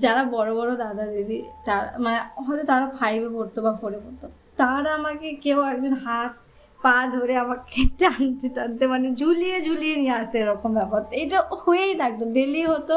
যারা 0.00 0.22
বড় 0.24 0.50
বড় 0.54 0.70
দাদা 0.76 1.04
দিদি, 1.06 1.38
তার 1.64 1.82
মানে 2.00 2.18
হয়তো 2.46 2.64
তারা 2.66 2.86
ফাইভে 2.98 3.28
পড়তো 3.28 3.58
বা 3.62 3.72
ফোরে 3.80 3.98
পড়তো, 3.98 4.26
তারা 4.56 4.90
আমাকে 4.94 5.28
কেউ 5.34 5.58
একজন 5.62 5.94
হাত 6.04 6.32
পা 6.80 6.96
ধরে 7.06 7.34
আমাকে 7.36 7.80
টানতে 8.00 8.48
টানতে 8.48 8.84
মানে 8.86 9.08
ঝুলিয়ে 9.14 9.56
ঝুলিয়ে 9.62 9.94
নিয়ে 9.96 10.14
আসতে 10.20 10.36
এরকম 10.38 10.70
ব্যাপার। 10.74 11.00
এটা 11.12 11.38
হয়েই 11.62 11.94
থাকতো। 11.98 12.24
ডেলি 12.32 12.62
হতো, 12.64 12.94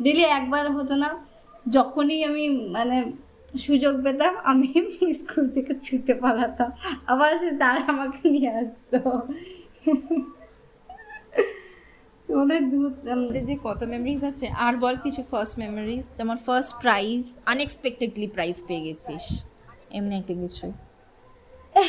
ডেলি 0.00 0.24
একবার 0.38 0.64
হতো 0.72 0.94
না। 0.96 1.10
যখনই 1.66 2.18
আমি 2.24 2.44
মানে 2.68 2.96
সুযোগ 3.58 3.94
পেতাম, 4.04 4.32
আমি 4.44 4.68
স্কুল 5.20 5.44
থেকে 5.48 5.72
ছুটে 5.80 6.14
পালাতাম। 6.14 6.70
আবার 7.06 7.30
সে 7.36 7.48
তারা 7.58 7.80
আমাকে 7.88 8.20
নিয়ে 8.28 8.50
আসতো। 8.60 8.98
তো 12.28 12.36
মানে 12.36 12.60
দু, 12.60 12.80
আমাদের 13.10 13.46
যে 13.46 13.56
কত 13.64 13.82
মেমরিজ 13.82 14.24
আছে, 14.24 14.46
আর 14.48 14.76
বল 14.76 14.96
কিছু 15.02 15.22
ফার্স্ট 15.30 15.58
মেমরিজ 15.58 16.04
যেমন 16.16 16.36
ফার্স্ট 16.36 16.80
প্রাইজ 16.80 17.22
আনএক্সপেক্টেডলি 17.46 18.26
প্রাইজ 18.26 18.62
পেয়ে 18.66 18.80
গেছিস, 18.80 19.44
এমনি 19.90 20.14
একটা 20.18 20.34
কিছু? 20.34 20.72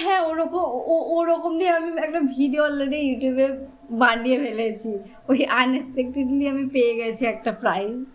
হ্যাঁ 0.03 0.21
ওরকম, 0.21 0.63
ও- 0.93 1.07
ওরকম 1.17 1.55
নিয়ে 1.55 1.69
আমি 1.69 1.89
একটা 2.01 2.19
ভিডিও 2.19 2.63
অলরেডি 2.63 2.97
ইউটিউবে 2.97 3.47
বানিয়ে 3.91 4.37
ফেলেছি। 4.39 4.99
ওই 5.29 5.45
আনএক্সপেক্টেডলি 5.45 6.47
আমি 6.47 6.65
পেয়ে 6.69 6.95
গেছি 6.95 7.25
একটা 7.25 7.51
প্রাইজ 7.51 8.05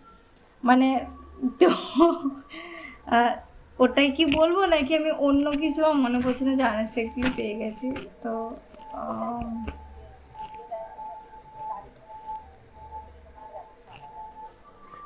মানে 0.63 0.99
তো 1.59 1.69
ওটাই 3.79 4.11
কি 4.11 4.25
বলব, 4.25 4.65
নাকি 4.65 4.95
আমি 4.95 5.11
অন্য 5.11 5.51
কিছু 5.51 5.93
মনে 5.93 6.21
করছি 6.21 6.45
না 6.45 6.55
যে 6.55 6.63
আনএক্সপেক্টেডলি 6.63 7.31
পেয়ে 7.35 7.55
গেছি? 7.55 7.87
তো 8.21 8.31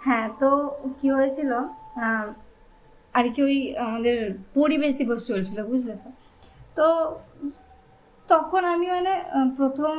হ্যাঁ 0.08 0.28
তো 0.41 0.50
কি 1.00 1.08
হয়েছিল? 1.17 1.52
আর 3.17 3.26
কি 3.34 3.39
ওই 3.48 3.58
আমাদের 3.86 4.17
পরিবেশ 4.58 4.91
দিবস 5.00 5.22
চলছিল, 5.30 5.60
বুঝলে 5.72 5.96
তো? 6.04 6.10
তো 6.78 6.88
তখন 8.30 8.62
আমি 8.74 8.88
মানে 8.96 9.13
প্রথম 9.60 9.93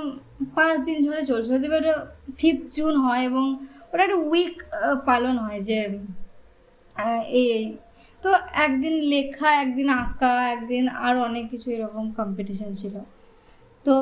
পাঁচ 0.57 0.77
দিন 0.89 0.99
ধরে 1.07 1.21
চলছিল। 1.31 1.55
তবে 1.63 1.77
ওটা 1.83 1.95
ফিফথ 2.41 2.67
জুন 2.77 2.95
হয় 3.05 3.23
এবং 3.31 3.45
ওটা 3.93 4.03
একটা 4.07 4.19
উইক 4.31 4.55
পালন 5.09 5.35
হয় 5.45 5.61
যে 5.69 5.79
এই 7.43 7.63
তো 8.23 8.31
একদিন 8.67 8.95
লেখা, 9.13 9.51
একদিন 9.65 9.89
আঁকা, 10.03 10.33
একদিন 10.55 10.85
আর 11.07 11.15
অনেক 11.29 11.45
কিছু 11.53 11.69
এরকম 11.77 12.05
কম্পিটিশন 12.19 12.71
ছিল। 12.81 12.95
তো 13.85 13.95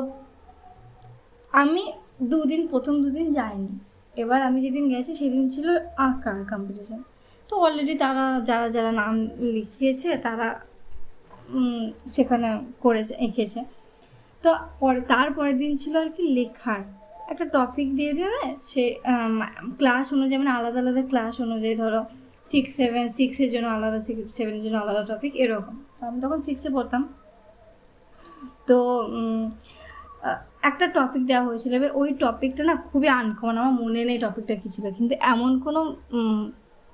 আমি 1.61 1.83
দুদিন, 2.31 2.61
প্রথম 2.71 2.95
দুদিন 3.03 3.27
যাইনি। 3.37 3.73
এবার 4.23 4.39
আমি 4.47 4.59
যেদিন 4.65 4.85
গেছি 4.93 5.11
সেদিন 5.21 5.43
ছিল 5.53 5.67
আঁকার 6.07 6.37
কম্পিটিশান 6.51 7.01
তো 7.49 7.53
অলরেডি 7.65 7.95
তারা, 8.03 8.25
যারা 8.49 8.67
যারা 8.75 8.91
নাম 9.01 9.13
লিখিয়েছে 9.55 10.09
তারা 10.25 10.47
সেখানে 12.15 12.49
করেছে, 12.85 13.13
এঁকেছে। 13.25 13.59
তো 14.43 14.49
পরে, 14.81 14.99
তারপরের 15.13 15.55
দিন 15.61 15.71
ছিল 15.81 15.93
আর 16.03 16.09
কি 16.15 16.23
লেখার। 16.37 16.81
একটা 17.31 17.45
টপিক 17.55 17.87
দিয়ে 17.99 18.13
দেবে, 18.19 18.41
সে 18.71 18.83
ক্লাস 19.79 20.05
অনুযায়ী 20.15 20.39
মানে 20.41 20.53
আলাদা 20.57 20.79
আলাদা 20.83 21.03
ক্লাস 21.11 21.33
অনুযায়ী 21.45 21.75
ধরো 21.83 22.01
সিক্স 22.51 22.71
সেভেন 22.79 23.05
সিক্সের 23.17 23.49
জন্য 23.53 23.67
আলাদা 23.77 23.99
সিক্স 24.07 24.21
সেভেনের 24.37 24.61
জন্য 24.65 24.75
আলাদা 24.83 25.03
টপিক 25.11 25.33
এরকম। 25.43 25.75
আমি 26.07 26.17
তখন 26.23 26.39
সিক্সে 26.47 26.69
পড়তাম। 26.75 27.01
তো 28.67 28.77
একটা 30.63 30.85
টপিক 30.97 31.23
দেওয়া 31.29 31.43
হয়েছিল। 31.47 31.71
এবার 31.79 31.91
ওই 32.01 32.09
টপিকটা 32.23 32.61
না 32.69 32.73
খুবই 32.89 33.09
আনকমন 33.19 33.55
আমার 33.61 33.75
মনে 33.83 34.01
নেই 34.09 34.17
টপিকটা 34.25 34.55
কী 34.61 34.67
ছিল। 34.75 34.85
কিন্তু 34.97 35.13
এমন 35.33 35.51
কোনো 35.65 35.81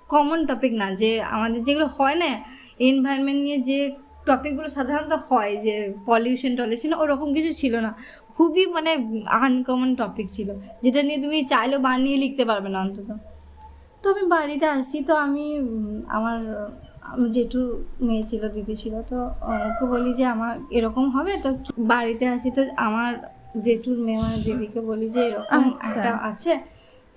কমন 0.09 0.39
টপিক 0.49 0.73
না 0.81 0.87
যে 1.01 1.11
আমাদের 1.35 1.59
যেগুলো 1.67 1.87
হয় 1.97 2.15
না 2.21 2.29
এনভায়রনমেন্ট 2.87 3.39
নিয়ে 3.45 3.59
যে 3.69 3.79
টপিকগুলো 4.29 4.69
সাধারণত 4.77 5.13
হয়, 5.27 5.53
যে 5.65 5.75
পলিউশন 6.09 6.51
টলিউশন 6.59 6.91
ওরকম 7.01 7.29
কিছু 7.35 7.51
ছিল 7.61 7.73
না। 7.85 7.91
খুবই 8.35 8.63
মানে 8.75 8.91
আনকমন 9.43 9.89
টপিক 10.01 10.27
ছিল, 10.35 10.49
যেটা 10.83 11.01
নিয়ে 11.07 11.19
তুমি 11.23 11.37
চাইলেও 11.51 11.79
বানিয়ে 11.87 12.17
লিখতে 12.23 12.43
পারবে 12.49 12.69
না 12.73 12.79
অন্তত। 12.85 13.09
তো 14.01 14.05
আমি 14.13 14.23
বাড়িতে 14.35 14.67
আসি, 14.79 14.97
তো 15.09 15.13
আমি 15.25 15.45
আমার 16.17 16.37
জেঠু 17.35 17.61
মেয়ে 18.07 18.23
ছিল, 18.29 18.41
দিদি 18.55 18.75
ছিল, 18.83 18.95
তো 19.11 19.17
ওকে 19.67 19.85
বলি 19.93 20.11
যে 20.19 20.25
আমার 20.35 20.53
এরকম 20.77 21.05
হবে, 21.15 21.33
তো 21.43 21.49
বাড়িতে 21.93 22.25
আসি, 22.35 22.49
তো 22.57 22.61
আমার 22.87 23.11
জেঠুর 23.61 23.97
মেয়ে 23.97 24.17
মানে 24.17 24.37
দিদিকে 24.37 24.81
বলি 24.81 25.09
যে 25.09 25.21
এরকম 25.27 25.63
আচ্ছা। 25.69 25.99
একটা 25.99 26.11
আছে 26.21 26.53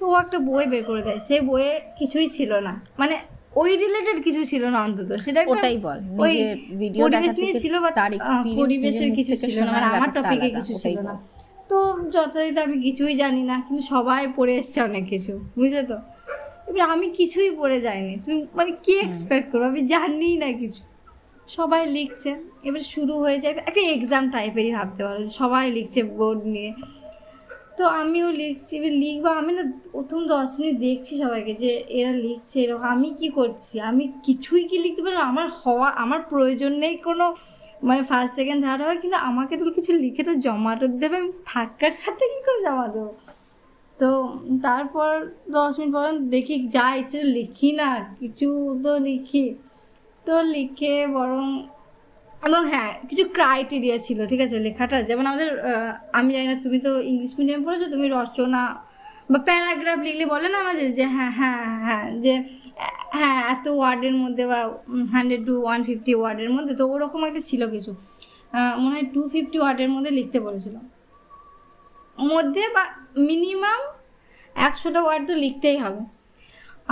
তো 0.00 0.06
ও 0.06 0.14
একটা 0.18 0.38
বই 0.38 0.66
বের 0.66 0.84
করে 0.84 1.02
দেয়। 1.02 1.18
সেই 1.18 1.40
বইয়ে 1.40 1.80
কিছুই 1.98 2.28
ছিল 2.28 2.50
না। 2.60 2.80
মানে 2.98 3.16
ওই 3.56 3.76
রিলেটেড 3.76 4.22
কিছু 4.24 4.44
ছিল 4.44 4.64
না 4.64 4.84
অন্তত। 4.84 5.10
সেটা 5.20 5.44
ওটাই 5.46 5.78
বল 5.78 5.98
ওই 6.18 6.34
ভিডিও 6.78 7.04
পরিবেশ 7.04 7.34
নিয়ে 7.36 7.54
ছিল 7.60 7.80
বা 7.80 7.90
তার 7.90 8.10
পরিবেশের 8.56 9.10
কিছু 9.14 9.36
ছিল 9.36 9.64
না। 9.64 9.72
মানে 9.72 9.86
আমার 9.86 10.10
টপিকে 10.12 10.50
কিছু 10.50 10.74
ছিল 10.74 11.00
না। 11.00 11.14
তো 11.68 11.98
যথাযথ 12.10 12.58
আমি 12.58 12.80
কিছুই 12.80 13.16
জানি 13.16 13.42
না 13.42 13.60
কিন্তু 13.60 13.82
সবাই 13.82 14.28
পড়ে 14.36 14.56
এসছে 14.56 14.80
অনেক 14.82 15.04
কিছু 15.08 15.40
বুঝলে 15.58 15.82
তো? 15.82 15.96
এবার 16.68 16.80
আমি 16.80 17.10
কিছুই 17.10 17.50
পড়ে 17.50 17.80
যাইনি। 17.80 18.16
তুমি 18.24 18.46
মানে 18.54 18.72
কি 18.82 18.98
এক্সপেক্ট 18.98 19.52
করব? 19.52 19.62
আমি 19.62 19.82
জানি 19.86 20.36
না 20.36 20.52
কিছু। 20.52 20.82
সবাই 21.56 21.82
লিখছে, 21.96 22.30
এবার 22.68 22.84
শুরু 22.94 23.14
হয়ে 23.22 23.38
যায় 23.42 23.52
একটা 23.70 23.82
এক্সাম 23.96 24.24
টাইপেরই 24.34 24.72
ভাবতে 24.78 25.00
পারো, 25.06 25.18
যে 25.26 25.30
সবাই 25.40 25.64
লিখছে 25.76 26.00
বোর্ড 26.18 26.40
নিয়ে। 26.54 26.72
তো 27.78 27.84
আমিও 28.00 28.28
লিখছি, 28.42 28.72
এবার 28.78 28.94
লিখব, 29.04 29.24
আমি 29.40 29.52
না 29.58 29.62
প্রথম 29.94 30.20
দশ 30.34 30.50
মিনিট 30.58 30.76
দেখছি 30.86 31.12
সবাইকে 31.22 31.52
যে 31.62 31.70
এরা 31.98 32.12
লিখছে 32.26 32.56
এরকম, 32.64 32.84
আমি 32.94 33.08
কি 33.18 33.28
করছি? 33.38 33.74
আমি 33.90 34.04
কিছুই 34.26 34.62
কি 34.70 34.76
লিখতে 34.84 35.00
পারব 35.04 35.18
আমার 35.32 35.48
হওয়া, 35.62 35.88
আমার 36.04 36.20
প্রয়োজন 36.32 36.72
নেই 36.82 36.94
কোনো 37.08 37.26
মানে 37.86 38.02
ফার্স্ট 38.10 38.32
সেকেন্ড 38.38 38.60
থার্ড 38.64 38.80
হওয়ার, 38.82 38.98
কিন্তু 39.02 39.18
আমাকে 39.30 39.54
তো 39.60 39.64
কিছু 39.78 39.92
লিখে 40.04 40.22
তো 40.28 40.32
জমাটো 40.46 40.84
দিতে 40.92 41.04
হবে, 41.06 41.16
আমি 41.22 41.30
থাক্কা 41.52 41.88
খাতে 42.00 42.24
কী 42.32 42.38
করে 42.46 42.60
জমা 42.66 42.86
দেবো 42.94 43.12
তো 43.98 44.08
তারপর 44.66 45.10
দশ 45.56 45.72
মিনিট 45.78 45.92
পর 45.96 46.04
দেখি, 46.34 46.54
যা 46.76 46.86
ইচ্ছে 47.00 47.18
লিখি 47.36 47.70
না, 47.80 47.90
কিছু 48.20 48.48
তো 48.84 48.92
লিখি। 49.08 49.44
তো 50.26 50.34
লিখে 50.54 50.94
বরং, 51.16 51.44
এবং 52.46 52.60
হ্যাঁ 52.72 52.90
কিছু 53.08 53.24
ক্রাইটেরিয়া 53.36 53.96
ছিল, 54.06 54.18
ঠিক 54.30 54.40
আছে, 54.46 54.56
লেখাটা। 54.66 54.96
যেমন 55.08 55.24
আমাদের 55.30 55.48
আমি 56.18 56.30
জানি 56.34 56.46
না, 56.52 56.56
তুমি 56.64 56.78
তো 56.86 56.90
ইংলিশ 57.10 57.32
মিডিয়াম 57.38 57.60
পড়েছো, 57.66 57.86
তুমি 57.94 58.06
রচনা 58.18 58.62
বা 59.32 59.38
প্যারাগ্রাফ 59.48 59.98
লিখলে 60.06 60.24
বলে 60.34 60.48
না 60.52 60.56
আমাদের 60.64 60.88
যে 60.98 61.04
হ্যাঁ 61.14 61.32
হ্যাঁ 61.38 61.62
হ্যাঁ 61.86 62.06
যে 62.24 62.32
হ্যাঁ 63.18 63.38
এত 63.54 63.66
ওয়ার্ডের 63.78 64.14
মধ্যে 64.22 64.44
বা 64.52 64.60
হান্ড্রেড 65.14 65.42
টু 65.48 65.54
ওয়ান 65.66 65.80
ফিফটি 65.88 66.12
ওয়ার্ডের 66.20 66.50
মধ্যে, 66.56 66.72
তো 66.80 66.84
ওরকম 66.94 67.20
একটা 67.28 67.42
ছিল 67.48 67.62
কিছু। 67.74 67.92
মনে 68.82 68.94
হয় 68.96 69.06
টু 69.14 69.22
ফিফটি 69.32 69.58
ওয়ার্ডের 69.62 69.90
মধ্যে 69.94 70.10
লিখতে 70.18 70.38
বলেছিল। 70.46 70.74
মধ্যে 72.32 72.64
বা 72.74 72.84
মিনিমাম 73.28 73.80
একশোটা 74.56 75.00
ওয়ার্ড 75.04 75.24
তো 75.30 75.34
লিখতেই 75.44 75.78
হবে। 75.84 76.02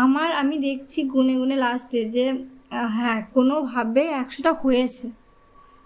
আমার, 0.04 0.28
আমি 0.42 0.56
দেখছি 0.68 0.98
গুনে 1.14 1.34
গুনে 1.40 1.56
লাস্টে 1.64 2.00
যে 2.14 2.24
হ্যাঁ 2.96 3.18
কোনোভাবে 3.36 4.02
একশোটা 4.22 4.52
হয়েছে। 4.52 5.06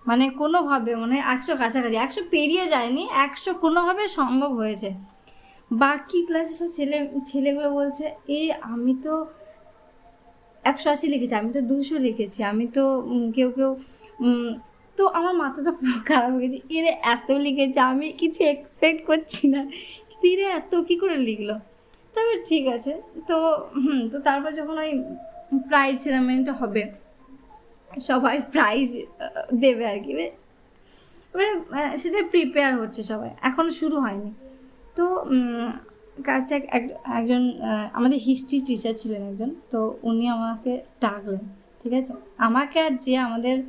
মানে 0.07 0.25
কোনোভাবে 0.41 0.93
মানে 0.97 1.17
একশো 1.35 1.53
কাছাকাছি, 1.57 1.97
একশো 1.97 2.23
পেরিয়ে 2.31 2.69
যায়নি, 2.69 3.09
একশো 3.25 3.51
কোনোভাবে 3.55 4.05
সম্ভব 4.09 4.51
হয়েছে। 4.61 4.91
বাকি 5.71 6.19
ক্লাসে 6.27 6.55
সব 6.61 6.69
ছেলে, 6.79 6.97
ছেলেগুলো 7.25 7.69
বলছে, 7.71 8.05
এ, 8.29 8.41
আমি 8.73 8.93
তো 9.05 9.13
একশো 10.65 10.91
আশি 10.91 11.07
লিখেছি, 11.07 11.35
আমি 11.35 11.51
তো 11.53 11.61
দুশো 11.61 11.97
লিখেছি, 11.99 12.39
আমি 12.45 12.67
তো 12.77 12.85
কেউ 13.35 13.49
কেউ 13.51 13.71
তো 14.99 15.07
আমার 15.19 15.35
মাথাটা 15.35 15.73
পুরো 15.73 15.99
খারাপ 16.09 16.31
হয়ে 16.33 16.49
গেছে। 16.49 16.59
এরে, 16.77 16.93
এত 17.15 17.31
লিখেছে, 17.47 17.81
আমি 17.81 18.07
কিছু 18.13 18.45
এক্সপেক্ট 18.45 19.01
করছি 19.07 19.49
না। 19.49 19.61
কিন্তু 20.09 20.25
এরে, 20.33 20.45
এত 20.61 20.73
কী 20.89 20.95
করে 20.97 21.17
লিখলো? 21.17 21.55
তবে 22.15 22.35
ঠিক 22.45 22.65
আছে, 22.67 22.93
তো, 23.29 23.37
হুম, 23.85 24.09
তো 24.13 24.17
তারপর 24.21 24.51
যখন 24.53 24.77
ওই 24.79 24.93
প্রাইজ 25.57 26.01
সেরামনিটা 26.01 26.53
হবে। 26.53 26.91
সবাই 28.01 28.41
প্রাইজ 28.51 29.07
দেবে 29.55 29.87
আর 29.87 29.99
কি। 29.99 30.27
আহ, 30.27 31.97
সেটা 31.97 32.19
প্রিপেয়ার 32.31 32.81
হচ্ছে 32.81 33.03
সবাই। 33.03 33.31
এখনও 33.43 33.71
শুরু 33.71 34.01
হয়নি। 34.01 34.35
তো 34.97 35.25
কাছে 36.25 36.55
এক- 36.55 36.67
এক- 36.71 37.13
একজন 37.13 37.53
আমাদের 37.93 38.19
হিস্ট্রি 38.19 38.61
টিচার 38.61 38.93
ছিলেন 38.97 39.23
একজন। 39.23 39.55
তো 39.71 39.99
উনি 40.03 40.29
আমাকে 40.29 40.83
ডাকলেন 41.01 41.41
ঠিক 41.83 41.93
আছে? 41.93 42.13
আমাকে 42.39 42.81
আর 42.81 42.91
যে 42.91 43.17
আমাদের 43.17 43.63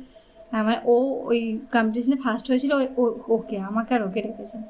মানে 0.52 0.76
ও 0.84 1.22
ওই 1.24 1.58
কম্পিটিশনে 1.72 2.16
ফার্স্ট 2.16 2.48
হয়েছিল 2.50 2.70
ওকে 3.28 3.58
আমাকে 3.58 3.94
আর 3.94 4.02
ওকে 4.02 4.22
রেখেছেন 4.22 4.62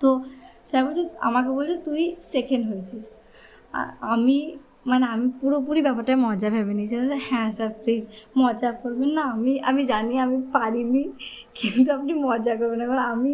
তো 0.00 0.22
স্যার 0.64 0.84
বলছে 0.84 1.08
আমাকে 1.18 1.48
বলছে 1.48 1.76
তুই 1.76 2.16
সেকেন্ড 2.20 2.74
হয়েছিস। 2.74 3.14
আমি 4.00 4.58
মানে 4.86 5.04
আমি 5.14 5.26
পুরোপুরি 5.40 5.80
ব্যাপারটা 5.86 6.12
মজা 6.26 6.48
ভেবে 6.54 6.72
নিয়েছি 6.78 6.94
বলছে, 6.98 7.18
হ্যাঁ 7.28 7.48
স্যার 7.56 7.70
প্লিজ 7.80 8.02
মজা 8.40 8.70
করবেন 8.80 9.10
না 9.16 9.22
আমি 9.34 9.52
আমি 9.70 9.82
জানি 9.92 10.14
আমি 10.24 10.38
পারিনি 10.54 11.02
কিন্তু 11.58 11.88
আপনি 11.96 12.12
মজা 12.26 12.52
করবেন 12.60 12.80
এবার 12.86 13.00
আমি 13.12 13.32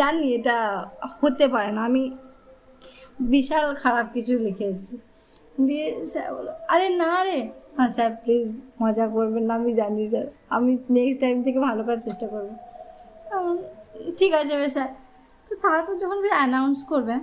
জানি 0.00 0.24
এটা 0.38 0.56
হতে 1.18 1.44
পারে 1.54 1.70
না 1.76 1.80
আমি 1.90 2.02
বিশাল 3.32 3.66
খারাপ 3.82 4.06
কিছু 4.14 4.32
লিখে 4.44 4.66
এসেছি। 4.72 4.94
দিয়ে 5.66 5.86
স্যার 6.12 6.28
বলো 6.36 6.52
আরে 6.72 6.86
না 7.02 7.12
রে। 7.26 7.38
হ্যাঁ 7.76 7.90
স্যার 7.96 8.10
প্লিজ 8.22 8.48
মজা 8.82 9.04
করবেন 9.14 9.44
না 9.48 9.52
আমি 9.60 9.70
জানি 9.80 10.02
স্যার 10.12 10.26
আমি 10.56 10.72
নেক্সট 10.96 11.18
টাইম 11.22 11.36
থেকে 11.46 11.58
ভালো 11.68 11.80
করার 11.86 12.02
চেষ্টা 12.06 12.26
করব। 12.32 12.48
ঠিক 14.18 14.32
আছে 14.40 14.54
স্যার 14.76 14.90
তো 15.46 15.52
তারপর 15.64 15.94
যখন 16.02 16.18
অ্যানাউন্স 16.38 16.78
করবে 16.92 17.14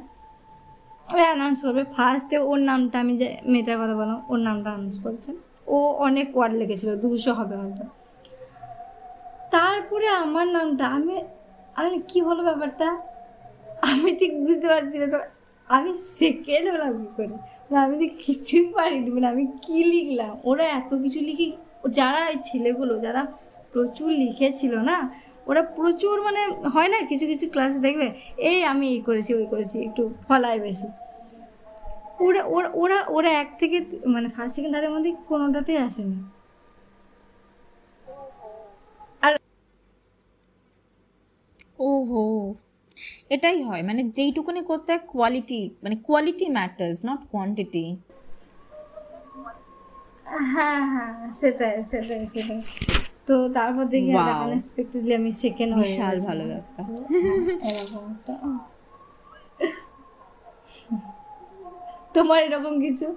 অ্যানাউন্স 1.19 1.61
করবে। 1.61 1.83
ফার্স্টে 1.83 2.37
ওর 2.37 2.59
নামটা 2.59 2.99
আমি 2.99 3.17
যে 3.17 3.37
মেয়েটার 3.45 3.77
কথা 3.77 3.95
বললাম, 3.95 4.21
ওর 4.29 4.39
নামটা 4.39 4.69
অ্যানাউন্স 4.69 4.99
করেছে। 5.03 5.31
ও 5.67 5.77
অনেক 5.91 6.37
ওয়ার্ড 6.37 6.55
লিখেছিল 6.55 6.95
দুশো 6.95 7.33
হবে 7.33 7.55
হয়তো। 7.55 7.83
তারপরে 9.51 10.07
আমার 10.07 10.47
নামটা, 10.47 10.85
আমি 10.87 11.21
আমি 11.75 12.01
কি 12.07 12.21
হলো 12.21 12.43
ব্যাপারটা? 12.43 12.97
আমি 13.81 14.15
ঠিক 14.15 14.45
বুঝতে 14.45 14.67
পারছি 14.67 14.97
না 14.97 15.07
তো। 15.07 15.19
আমি 15.67 15.97
সেকেন্ড 15.97 16.73
হলাম 16.73 17.05
কী 17.05 17.07
করে? 17.15 17.27
মানে 17.27 17.77
আমি 17.77 18.07
তো 18.07 18.15
কিছুই 18.25 18.65
পারিনি 18.65 19.09
মানে 19.11 19.27
আমি 19.27 19.47
কী 19.61 19.83
লিখলাম? 19.83 20.39
ওরা 20.43 20.63
এত 20.63 20.93
কিছু 20.93 21.19
লিখে, 21.19 21.51
যারা 21.89 22.29
এই 22.29 22.35
ছেলেগুলো, 22.43 22.99
যারা 22.99 23.27
প্রচুর 23.71 24.11
লিখেছিল 24.11 24.75
না 24.75 25.09
ওরা 25.49 25.61
প্রচুর 25.77 26.15
মানে 26.27 26.41
হয় 26.73 26.89
না 26.93 26.97
কিছু 27.11 27.25
কিছু 27.31 27.45
ক্লাসে 27.53 27.79
দেখবে 27.87 28.07
এই 28.49 28.59
আমি 28.71 28.85
এই 28.95 29.01
করেছি 29.07 29.31
ওই 29.39 29.45
করেছি 29.53 29.77
একটু 29.87 30.03
ফলায় 30.27 30.59
বেশি। 30.67 30.87
ওরা 32.25 32.41
ওরা 32.55 32.69
ওরা 32.81 32.99
ওরা 33.17 33.29
এক 33.43 33.49
থেকে 33.61 33.77
মানে 34.13 34.27
ফার্স্ট 34.35 34.53
সেকেন্ড 34.55 34.73
থার্ডের 34.73 34.93
মধ্যে 34.95 35.11
কোনোটাতেই 35.29 35.79
আসেনি। 35.87 36.17
ওহো 41.89 42.25
এটাই 43.35 43.59
হয় 43.67 43.83
মানে 43.89 44.01
যেইটুকুনি 44.15 44.61
করতে 44.69 44.89
হয় 44.93 45.03
কোয়ালিটি 45.11 45.61
মানে 45.83 45.95
কোয়ালিটি 46.07 46.45
ম্যাটার্স 46.57 46.97
নট 47.09 47.21
কোয়ান্টিটি 47.31 47.85
হ্যাঁ 50.53 50.81
হ্যাঁ 50.93 51.13
সেটাই 51.39 51.73
সেটাই 51.91 52.21
সেটাই। 52.33 52.59
তো 53.31 53.37
তারপর 53.57 53.85
দেখি 53.93 54.11
Wow. 54.17 54.29
আনএক্সপেক্টেডলি 54.45 55.13
আমি 55.19 55.31
সেকেন্ড 55.43 55.71
হয়ে 55.77 55.91
বিশাল 55.91 56.15
ভালো 56.29 56.43
ব্যাপার। 56.51 56.83
এরকম 57.69 58.05
তোমার 62.15 62.39
এরকম 62.47 62.73
কিছু? 62.85 63.07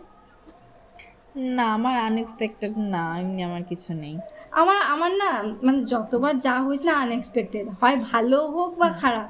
না 1.57 1.65
আমার 1.77 1.95
আনএক্সপেক্টেড 2.09 2.73
না 2.95 3.03
এমনি 3.23 3.41
আমার 3.49 3.63
কিছু 3.71 3.91
নেই। 4.03 4.15
আমার 4.61 4.79
আমার 4.95 5.13
না 5.23 5.31
মানে 5.67 5.81
যতবার 5.93 6.35
যা 6.47 6.55
হয়েছে 6.67 6.85
না 6.91 6.95
আনএক্সপেক্টেড 7.05 7.67
হয় 7.81 7.97
ভালো 8.11 8.39
হোক 8.57 8.71
বা 8.81 8.89
খারাপ। 9.03 9.29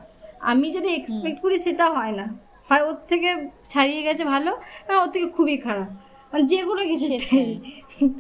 আমি 0.51 0.67
যেটা 0.75 0.91
এক্সপেক্ট 1.01 1.39
করি 1.45 1.57
সেটা 1.67 1.87
হয় 1.97 2.15
না। 2.21 2.27
হয় 2.69 2.83
ওর 2.89 2.97
থেকে 3.11 3.31
ছাড়িয়ে 3.73 4.03
গেছে 4.07 4.25
ভালো 4.35 4.51
না 4.89 4.95
ওর 5.03 5.09
থেকে 5.15 5.27
খুবই 5.37 5.57
খারাপ। 5.67 5.91
মানে 6.31 6.45
যেগুলো 6.53 6.83
কিছু 6.91 7.07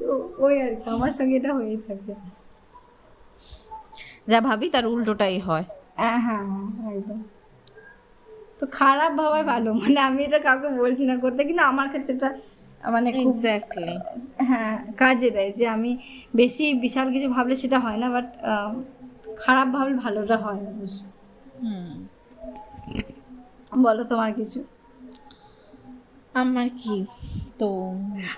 তো 0.00 0.08
ওই 0.44 0.54
আর 0.64 0.72
কি 0.80 0.86
আমার 0.96 1.12
সঙ্গে 1.18 1.34
এটা 1.40 1.50
হয়েই 1.58 1.78
থাকে। 1.88 2.12
যা 4.26 4.38
ভাবি 4.40 4.66
তার 4.70 4.84
উল্টোটাই 4.86 5.36
হয়। 5.38 5.64
হ্যাঁ 5.98 6.18
হ্যাঁ 6.26 6.44
একদম। 6.92 7.20
তো 8.58 8.64
খারাপ 8.72 9.12
ভাবাই 9.12 9.44
ভালো 9.44 9.68
মানে 9.74 10.00
আমি 10.00 10.20
এটা 10.24 10.38
কাউকে 10.38 10.68
বলছি 10.78 11.02
না 11.04 11.16
করতে 11.16 11.40
কিন্তু 11.44 11.62
আমার 11.62 11.86
ক্ষেত্রে 11.88 12.12
এটা 12.14 12.30
মানে 12.92 13.08
এক্স্যাক্টলি 13.22 13.94
হ্যাঁ 14.48 14.72
কাজে 14.96 15.28
দেয় 15.30 15.50
যে 15.52 15.64
আমি 15.68 15.90
বেশি 16.34 16.64
বিশাল 16.80 17.06
কিছু 17.12 17.28
ভাবলে 17.28 17.54
সেটা 17.56 17.78
হয় 17.78 17.98
না 17.98 18.08
বাট 18.10 18.26
খারাপ 19.36 19.68
ভাবলে 19.68 19.94
ভালোটা 19.96 20.36
হয় 20.36 20.60
অবশ্য। 20.72 20.98
হুম। 21.62 21.92
বলো 23.84 24.02
তোমার 24.04 24.30
কিছু। 24.34 24.58
আমার 26.34 26.68
কি? 26.80 26.96
তো 27.58 27.68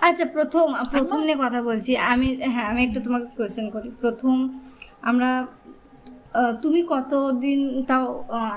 আচ্ছা 0.00 0.24
প্রথম 0.34 0.66
প্রথম 0.90 1.18
নিয়ে 1.20 1.38
কথা 1.44 1.60
বলছি 1.62 1.90
আমি 2.12 2.26
হ্যাঁ 2.46 2.66
আমি 2.70 2.80
একটু 2.84 2.98
তোমাকে 3.00 3.28
কোয়েশ্চেন 3.36 3.66
করি। 3.70 3.88
প্রথম 4.00 4.34
আমরা 5.02 5.30
তুমি 6.62 6.80
কতদিন 6.92 7.60
তাও 7.88 8.04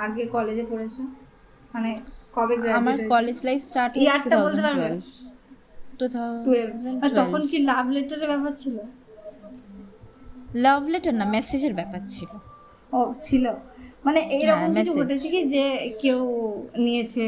আগে 0.05 0.23
কলেজে 0.35 0.65
পড়েছো? 0.71 1.01
মানে 1.73 1.89
কবে 2.35 2.53
আমার 2.79 2.95
কলেজ 3.13 3.37
লাইফ 3.47 3.61
স্টার্ট 3.69 3.91
ইয়ারটা 4.03 4.35
বলতে 4.45 4.61
পারবে? 4.67 4.87
তখন 7.19 7.41
কি 7.51 7.57
লাভ 7.71 7.85
লেটারের 7.95 8.27
ব্যাপার 8.31 8.53
ছিল? 8.63 8.75
লাভ 10.65 10.81
লেটার 10.93 11.15
না 11.21 11.25
মেসেজের 11.35 11.73
ব্যাপার 11.79 12.01
ছিল। 12.13 12.29
ও 12.97 12.99
ছিল। 13.25 13.45
মানে 14.05 14.19
এইরকম 14.35 14.59
হ্যাঁ, 14.59 14.75
কিছু 14.75 14.91
ঘটেছে 14.99 15.27
কি 15.33 15.41
যে 15.55 15.65
কেউ 16.03 16.21
নিয়েছে 16.85 17.25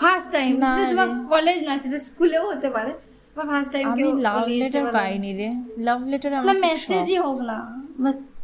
ফার্স্ট 0.00 0.28
টাইম 0.32 0.52
না 0.64 0.70
সেটা 0.74 0.86
তোমার 0.92 1.08
কলেজ 1.32 1.58
না 1.68 1.72
সেটা 1.82 1.98
স্কুলেও 2.08 2.44
হতে 2.52 2.68
পারে। 2.76 2.92
বা 3.36 3.42
ফার্স্ট 3.50 3.70
টাইম 3.74 3.84
আমি 3.92 4.02
কেউ 4.02 4.12
লাভ 4.28 4.42
লেটার 4.60 4.84
পাইনি 4.98 5.30
রে। 5.40 5.48
লাভ 5.88 6.00
লেটার 6.12 6.30
না 6.32 6.38
আমার 6.42 6.58
মেসেজই 6.66 7.18
হোক 7.26 7.38
না। 7.50 7.58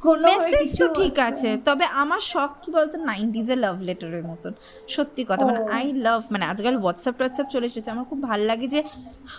কোনো 0.06 0.24
মেসেজ 0.30 0.68
তো 0.80 0.86
ঠিক 1.00 1.16
আছে 1.28 1.50
তবে 1.68 1.84
আমার 2.02 2.20
শখ 2.32 2.50
কি 2.62 2.68
বলতো 2.76 2.96
নাইনটিজে 3.10 3.56
লাভ 3.64 3.76
লেটারের 3.88 4.24
মতন। 4.30 4.52
সত্যি 4.94 5.22
কথা 5.30 5.44
মানে 5.48 5.60
আই 5.76 5.86
লাভ 6.06 6.20
মানে 6.32 6.44
আজকাল 6.52 6.74
হোয়াটসঅ্যাপ 6.82 7.14
টোয়াটসঅ্যাপ 7.18 7.48
চলে 7.54 7.66
এসেছে 7.70 7.88
আমার 7.94 8.06
খুব 8.10 8.20
ভালো 8.28 8.44
লাগে 8.50 8.66
যে 8.74 8.80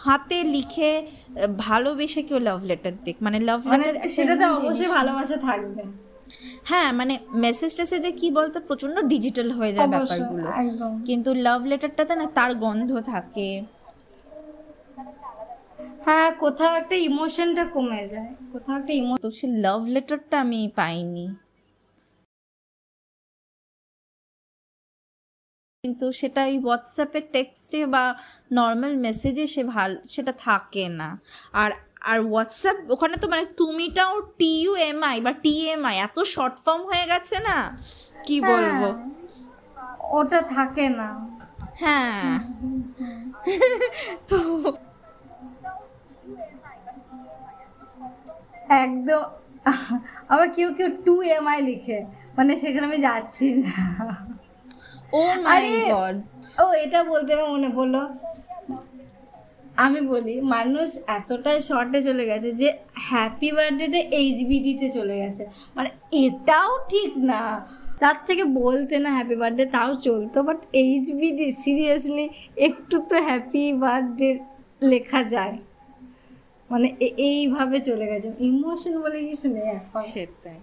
হাতে 0.04 0.38
লিখে 0.56 0.92
ভালোবেসে 1.66 2.22
কেউ 2.28 2.40
লাভ 2.50 2.60
লেটার 2.70 2.96
দিক 3.06 3.16
মানে 3.26 3.38
লাভ 3.50 3.60
মানে 3.74 3.86
লেটার 3.86 4.12
সেটাতে 4.18 4.44
অবশ্যই 4.56 4.90
ভালোবাসা 4.98 5.38
থাকবে। 5.48 5.84
হ্যাঁ 6.70 6.90
মানে 7.00 7.14
মেসেজ 7.46 7.72
টেসেজে 7.78 8.12
কি 8.20 8.28
বলতো 8.38 8.58
প্রচণ্ড 8.68 8.96
ডিজিটাল 9.14 9.50
হয়ে 9.58 9.72
যায় 9.76 9.90
ব্যাপারগুলো। 9.94 10.48
কিন্তু 11.08 11.30
লাভ 11.48 11.62
লেটারটাতে 11.72 12.14
না 12.22 12.26
তার 12.38 12.52
গন্ধ 12.64 12.92
থাকে 13.14 13.48
হ্যাঁ 16.04 16.30
কোথাও 16.40 16.72
একটা 16.82 16.96
ইমোশনটা 17.10 17.64
কমে 17.76 18.02
যায়। 18.14 18.32
কোথাও 18.54 18.76
একটা 18.80 18.94
ইমোশন 18.94 19.22
তো 19.24 19.30
সে 19.40 19.48
লাভ 19.64 19.82
লেটারটা 19.94 20.36
আমি 20.46 20.60
পাইনি। 20.78 21.26
কিন্তু 25.84 26.06
সেটা 26.22 26.42
ওই 26.46 26.58
হোয়াটসঅ্যাপের 26.60 27.26
টেক্সটে 27.32 27.80
বা 27.86 28.04
নর্মাল 28.52 28.94
মেসেজে 28.98 29.46
সে 29.48 29.62
ভালো 29.76 29.98
সেটা 30.10 30.34
থাকে 30.46 30.86
না। 31.00 31.10
আর 31.54 31.70
আর 32.12 32.18
হোয়াটসঅ্যাপ 32.24 32.78
ওখানে 32.90 33.16
তো 33.18 33.26
মানে 33.28 33.46
তুমিটাও 33.58 34.14
টি 34.40 34.52
ইউ 34.64 34.72
এম 34.90 35.00
আই 35.04 35.18
বা 35.26 35.32
টি 35.44 35.54
এম 35.74 35.82
আই 35.86 35.96
এত 36.08 36.18
শর্ট 36.34 36.56
ফর্ম 36.66 36.82
হয়ে 36.92 37.06
গেছে 37.12 37.38
না? 37.48 37.58
কি 38.26 38.36
বলব? 38.50 38.82
ওটা 40.12 40.40
থাকে 40.56 40.86
না। 41.00 41.10
হ্যাঁ। 41.76 42.30
তো 44.30 44.38
একদম 48.84 49.22
আবার 50.32 50.48
কেউ 50.58 50.70
কেউ 50.78 50.90
টু 51.06 51.16
এম 51.36 51.46
আই 51.54 51.60
লিখে 51.70 52.00
মানে 52.38 52.52
সেখানে 52.62 52.86
আমি 52.90 53.00
যাচ্ছি 53.08 53.46
না। 53.66 53.78
ও 55.20 55.22
মাই 55.46 55.64
গড 55.94 56.16
ও 56.64 56.66
এটা 56.84 57.00
বলতে 57.12 57.30
আমার 57.38 57.50
মনে 57.56 57.70
পড়ল। 57.78 57.96
আমি 59.86 60.02
বলি 60.14 60.36
মানুষ 60.56 60.90
এতটাই 61.18 61.60
শর্টে 61.70 62.00
চলে 62.08 62.24
গেছে 62.32 62.50
যে 62.62 62.70
হ্যাপি 63.08 63.50
বার্থডেটা 63.58 64.00
এইচবিডিতে 64.20 64.88
চলে 64.98 65.16
গেছে। 65.22 65.44
মানে 65.76 65.90
এটাও 66.24 66.72
ঠিক 66.92 67.12
না। 67.32 67.42
তার 68.02 68.18
থেকে 68.28 68.44
বলতে 68.62 68.96
না 69.04 69.10
হ্যাপি 69.18 69.36
বার্থডে 69.42 69.66
তাও 69.76 69.92
চলতো 70.08 70.38
বাট 70.48 70.60
এইচবিডি 70.84 71.48
সিরিয়াসলি 71.64 72.26
একটু 72.68 72.96
তো 73.10 73.16
হ্যাপি 73.28 73.64
বার্থডে 73.84 74.30
লেখা 74.92 75.22
যায়। 75.34 75.56
মানে 76.74 76.88
এইভাবে 77.30 77.78
চলে 77.88 78.06
গেছে। 78.12 78.30
ইমোশন 78.48 78.94
বলে 79.04 79.18
কিছু 79.30 79.48
নেই 79.56 79.68
এখন। 79.80 80.02
সেটাই। 80.12 80.60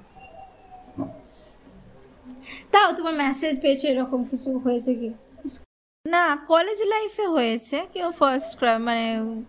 তাও 2.73 2.88
তোমার 2.99 3.14
মেসেজ 3.25 3.55
পেয়েছ 3.62 3.81
এরকম 3.92 4.20
কিছু 4.31 4.49
হয়েছে 4.64 4.92
কি? 5.01 5.09
না 6.05 6.25
কলেজ 6.53 6.79
লাইফে 6.92 7.27
হয়েছে। 7.37 7.77
কেউ 7.94 8.09
ফার্স্ট 8.20 8.53
মানে 8.88 9.05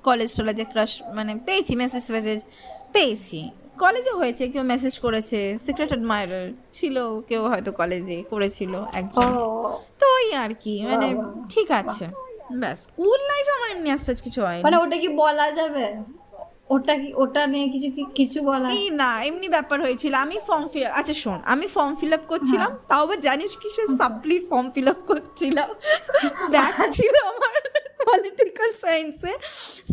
কলেজ 0.07 0.29
টলেজে 0.37 0.65
ক্রাশ 0.71 0.91
মানে 1.17 1.31
পেয়েছি 1.47 1.73
মেসেজ 1.83 2.03
ফেসেজ 2.13 2.39
পেয়েছি। 2.95 3.39
কলেজে 3.83 4.13
হয়েছে 4.19 4.43
কেউ 4.53 4.63
মেসেজ 4.73 4.93
করেছে 5.05 5.39
সিক্রেট 5.65 5.89
অ্যাডমায়ারার 5.93 6.47
ছিল 6.77 6.95
কেউ 7.29 7.41
হয়তো 7.51 7.71
কলেজে 7.79 8.17
করেছিল 8.31 8.73
একজন। 8.99 9.27
তো 9.99 10.05
ওই 10.17 10.27
আর 10.43 10.51
কি 10.63 10.73
মানে 10.89 11.07
ঠিক 11.53 11.67
আছে। 11.81 12.05
ব্যাস 12.61 12.77
স্কুল 12.85 13.19
লাইফে 13.29 13.51
আমার 13.57 13.69
এমনি 13.75 13.89
আস্তে 13.95 14.11
কিছু 14.25 14.39
হয় 14.45 14.59
মানে 14.65 14.77
ওটা 14.83 14.97
কি 15.03 15.07
বলা 15.23 15.47
যাবে? 15.59 15.85
ওটা 16.73 16.93
কি 17.01 17.09
ওটা 17.23 17.41
নিয়ে 17.53 17.67
কিছু 17.73 17.89
কি 17.95 18.03
কিছু 18.19 18.37
বলা? 18.49 18.67
এই 18.79 18.85
না 19.01 19.09
এমনি 19.29 19.47
ব্যাপার 19.55 19.77
হয়েছিল। 19.85 20.13
আমি 20.25 20.37
ফর্ম 20.47 20.65
ফিল 20.73 20.85
আচ্ছা 20.99 21.15
শোন 21.23 21.39
আমি 21.53 21.65
ফর্ম 21.75 21.93
ফিল 21.99 22.13
আপ 22.17 22.23
করছিলাম 22.31 22.71
তাও 22.89 23.01
আবার 23.05 23.19
জানিস 23.27 23.51
কি 23.61 23.67
সে 23.75 23.83
সাপ্লির 23.99 24.41
ফর্ম 24.49 24.67
ফিল 24.75 24.87
আপ 24.93 24.99
করছিলাম 25.09 25.69
দেখা 26.55 26.85
ছিল 26.97 27.15
আমার 27.31 27.53
পলিটিক্যাল 28.07 28.69
সায়েন্সে 28.83 29.33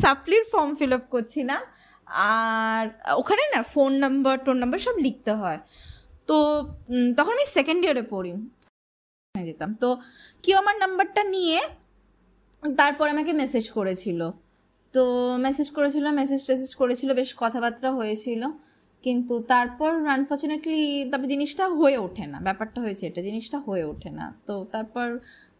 সাপ্লির 0.02 0.44
ফর্ম 0.52 0.70
ফিল 0.78 0.92
আপ 0.98 1.04
করছিলাম 1.14 1.62
আর 2.34 2.84
ওখানে 3.20 3.42
না 3.54 3.60
ফোন 3.72 3.92
নাম্বার 4.04 4.34
টোন 4.44 4.56
নাম্বার 4.62 4.80
সব 4.86 4.96
লিখতে 5.06 5.32
হয়। 5.40 5.58
তো 6.28 6.36
তখন 7.18 7.32
আমি 7.36 7.46
সেকেন্ড 7.56 7.80
ইয়ারে 7.84 8.04
পড়ি। 8.14 8.32
যেতাম। 9.34 9.70
তো 9.82 9.88
কেউ 10.44 10.56
আমার 10.62 10.76
নাম্বারটা 10.84 11.22
নিয়ে 11.34 11.58
তারপর 12.80 13.06
আমাকে 13.14 13.32
মেসেজ 13.42 13.64
করেছিল। 13.76 14.20
তো 14.94 15.02
মেসেজ 15.38 15.70
করেছিল 15.70 16.06
মেসেজ 16.10 16.40
টেসেজ 16.46 16.74
করেছিল, 16.74 17.10
বেশ 17.14 17.30
কথাবার্তা 17.36 17.90
হয়েছিল। 17.92 18.42
কিন্তু 19.04 19.34
তারপর 19.42 19.90
আনফর্চুনেটলি 20.16 20.82
তারপর 21.10 21.28
জিনিসটা 21.28 21.64
হয়ে 21.68 21.98
ওঠে 21.98 22.26
না, 22.26 22.38
ব্যাপারটা 22.40 22.78
হয়েছে 22.80 23.06
এটা, 23.06 23.20
জিনিসটা 23.22 23.58
হয়ে 23.58 23.84
ওঠে 23.84 24.10
না। 24.10 24.26
তো 24.46 24.54
তারপর 24.72 25.06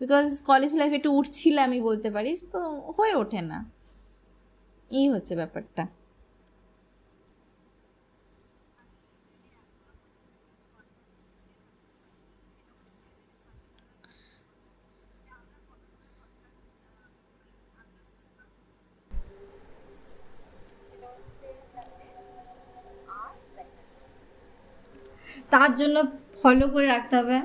বিকজ 0.00 0.26
কলেজ 0.40 0.72
লাইফে 0.74 0.96
একটু 0.96 1.10
উঠছিল 1.18 1.56
আমি 1.58 1.78
বলতে 1.80 2.08
পারি 2.10 2.30
তো 2.52 2.58
হয়ে 2.98 3.14
ওঠে 3.14 3.40
না। 3.40 3.58
এই 4.90 5.06
হচ্ছে 5.10 5.34
ব্যাপারটা। 5.36 5.97
তার 25.52 25.70
জন্য 25.76 25.96
ফলো 26.40 26.66
করে 26.68 26.86
রাখতে 26.86 27.14
হবে 27.18 27.36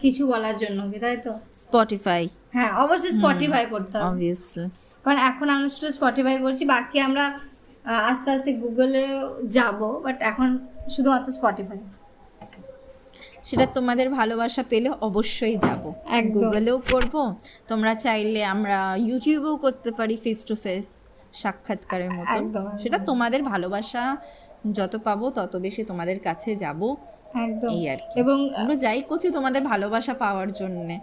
কিছু 0.00 0.22
বলার 0.30 0.56
জন্য 0.62 0.78
কি 0.90 0.98
তাই 1.04 1.16
তো? 1.26 1.32
স্পটিফাই 1.62 2.22
হ্যাঁ 2.54 2.70
অবশ্যই 2.84 3.12
স্পটিফাই 3.18 3.64
করতে 3.74 3.94
হবে। 3.96 4.04
অবভিয়াসলি 4.08 4.66
কারণ 5.04 5.18
এখন 5.30 5.46
আমরা 5.54 5.68
শুধু 5.74 5.88
স্পটিফাই 5.92 6.36
করছি 6.44 6.64
বাকি 6.74 6.96
আমরা 7.00 7.24
আস্তে 8.10 8.28
আস্তে 8.34 8.50
গুগলে 8.62 9.02
যাব 9.56 9.78
বাট 10.04 10.16
এখন 10.30 10.48
শুধুমাত্র 10.94 11.28
স্পটিফাই 11.38 11.80
সেটা 13.44 13.66
তোমাদের 13.76 14.06
ভালোবাসা 14.10 14.62
পেলে 14.62 14.88
অবশ্যই 15.08 15.56
যাব। 15.66 15.82
গুগলেও 16.36 16.78
করব 16.90 17.14
তোমরা 17.68 17.92
চাইলে 18.04 18.40
আমরা 18.54 18.78
ইউটিউবেও 19.08 19.56
করতে 19.56 19.90
পারি 19.98 20.14
ফেস 20.24 20.40
টু 20.44 20.54
ফেস 20.64 20.86
সাক্ষাৎকারের 21.32 22.10
মতো। 22.10 22.38
সেটা 22.82 22.98
তোমাদের 22.98 23.42
ভালোবাসা 23.42 24.16
যত 24.72 24.96
পাবো 24.96 25.30
তত 25.30 25.56
বেশি 25.56 25.84
তোমাদের 25.84 26.20
কাছে 26.20 26.56
যাব। 26.56 26.96
একদম। 27.34 27.70
এই 27.70 27.88
আর 27.88 27.96
কি। 27.96 28.20
এবং 28.20 28.54
আমরা 28.56 28.74
যাই 28.74 29.02
করছি 29.02 29.30
তোমাদের 29.30 29.62
ভালোবাসা 29.62 30.14
পাওয়ার 30.14 30.52
জন্যে। 30.52 30.98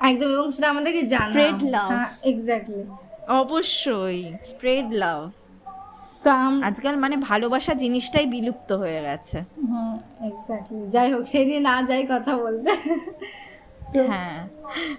একদম 0.00 0.28
এবং 0.32 0.50
সেটা 0.50 0.70
আমাদেরকে 0.70 1.02
জানা 1.02 1.34
love. 1.60 1.90
হ্যাঁ 1.90 2.08
এক্স্যাক্টলি 2.22 2.84
অবশ্যই 3.28 4.32
স্প্রেড 4.50 4.92
লাভ 4.92 5.30
তো 6.24 6.30
আজকাল 6.62 6.96
মানে 6.96 7.16
ভালোবাসা 7.16 7.74
জিনিসটাই 7.74 8.26
বিলুপ্ত 8.26 8.72
হয়ে 8.72 9.02
গেছে। 9.02 9.40
হুম 9.40 9.94
এক্স্যাক্টলি 10.26 10.90
যাই 10.90 11.12
হোক 11.12 11.24
সেদিন 11.26 11.62
না 11.62 11.82
যাই 11.82 12.06
কথা 12.06 12.36
বলতে। 12.36 12.70
হ্যাঁ। 14.10 14.38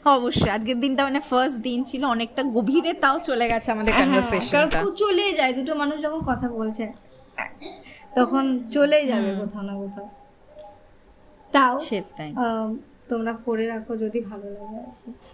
অবশ্যই। 0.05 0.49
আজকের 0.49 0.79
দিনটা 0.79 1.03
মানে 1.03 1.19
ফার্স্ট 1.19 1.57
দিন 1.61 1.83
ছিল 1.83 2.01
অনেকটা 2.05 2.41
গভীরে 2.43 2.93
তাও 2.93 3.19
চলে 3.19 3.45
গেছে 3.47 3.71
আমাদের 3.71 3.93
হ্যাঁ, 3.93 4.05
কনভারসেশনটা 4.05 4.79
খুব 4.83 4.95
চলেই 4.95 5.31
যায় 5.35 5.53
দুটো 5.53 5.75
মানুষ 5.75 6.01
যখন 6.01 6.21
কথা 6.25 6.47
বলছে 6.49 6.85
তখন 8.15 8.43
চলেই 8.69 9.07
যাবে 9.07 9.35
কোথাও 9.35 9.61
না 9.61 9.73
কোথাও। 9.73 10.07
তাও 11.53 11.79
সেটাই। 11.79 12.31
তোমরা 13.09 13.33
করে 13.45 13.67
রাখো 13.67 13.95
যদি 13.97 14.21
ভালো 14.21 14.47
লাগে 14.49 14.81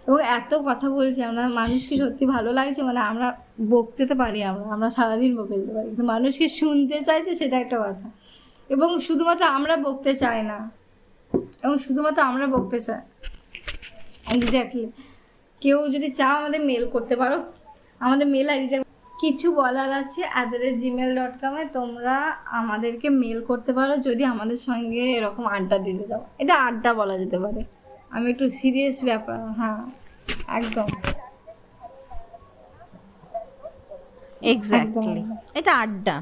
এবং 0.06 0.20
এত 0.38 0.54
কথা 0.54 0.90
বলছি 0.90 1.22
আমরা 1.22 1.48
মানুষকে 1.48 1.96
সত্যি 1.96 2.26
ভালো 2.26 2.52
লাগছে 2.52 2.82
মানে 2.82 3.00
আমরা 3.00 3.28
বকতে 3.68 4.14
পারি 4.14 4.42
আমরা 4.42 4.64
আমরা 4.72 4.90
সারাদিন 4.90 5.36
বকে 5.36 5.54
যেতে 5.58 5.72
পারি 5.74 5.86
কিন্তু 5.86 6.04
মানুষকে 6.04 6.48
শুনতে 6.48 7.00
চাইছে 7.00 7.34
সেটা 7.34 7.56
একটা 7.58 7.76
কথা। 7.78 8.06
এবং 8.70 9.00
শুধুমাত্র 9.00 9.44
আমরা 9.44 9.76
বকতে 9.76 10.14
চাই 10.14 10.42
না 10.42 10.70
এবং 11.62 11.78
শুধুমাত্র 11.78 12.22
আমরা 12.22 12.46
বকতে 12.46 12.80
চাই। 12.80 13.02
এক্স্যাক্টলি 14.36 14.84
কেউ 15.62 15.78
যদি 15.88 16.08
চাও 16.10 16.32
আমাদের 16.40 16.60
মেল 16.70 16.84
করতে 16.88 17.14
পারো। 17.16 17.38
আমাদের 18.00 18.26
মেল 18.34 18.48
আইডিটা 18.50 18.78
কিছু 19.20 19.46
বলার 19.60 19.90
আছে 19.92 20.20
অ্যাট 20.32 20.50
জিমেল 20.80 21.10
ডট 21.18 21.34
কমে 21.40 21.64
তোমরা 21.72 22.16
আমাদেরকে 22.60 23.08
মেল 23.22 23.38
করতে 23.44 23.72
পারো 23.72 23.94
যদি 23.96 24.22
আমাদের 24.24 24.58
সঙ্গে 24.68 25.04
এরকম 25.18 25.44
আড্ডা 25.46 25.76
দিতে 25.78 26.04
চাও। 26.06 26.22
এটা 26.38 26.54
আড্ডা 26.68 26.90
বলা 26.94 27.14
যেতে 27.18 27.38
পারে। 27.38 27.60
আমি 28.14 28.26
একটু 28.30 28.46
সিরিয়াস 28.50 28.96
ব্যাপার 29.04 29.38
হ্যাঁ 29.58 29.80
একদম। 30.58 30.88
এক্স্যাক্টলি 34.52 35.22
এটা 35.54 35.72
আড্ডা। 35.84 36.16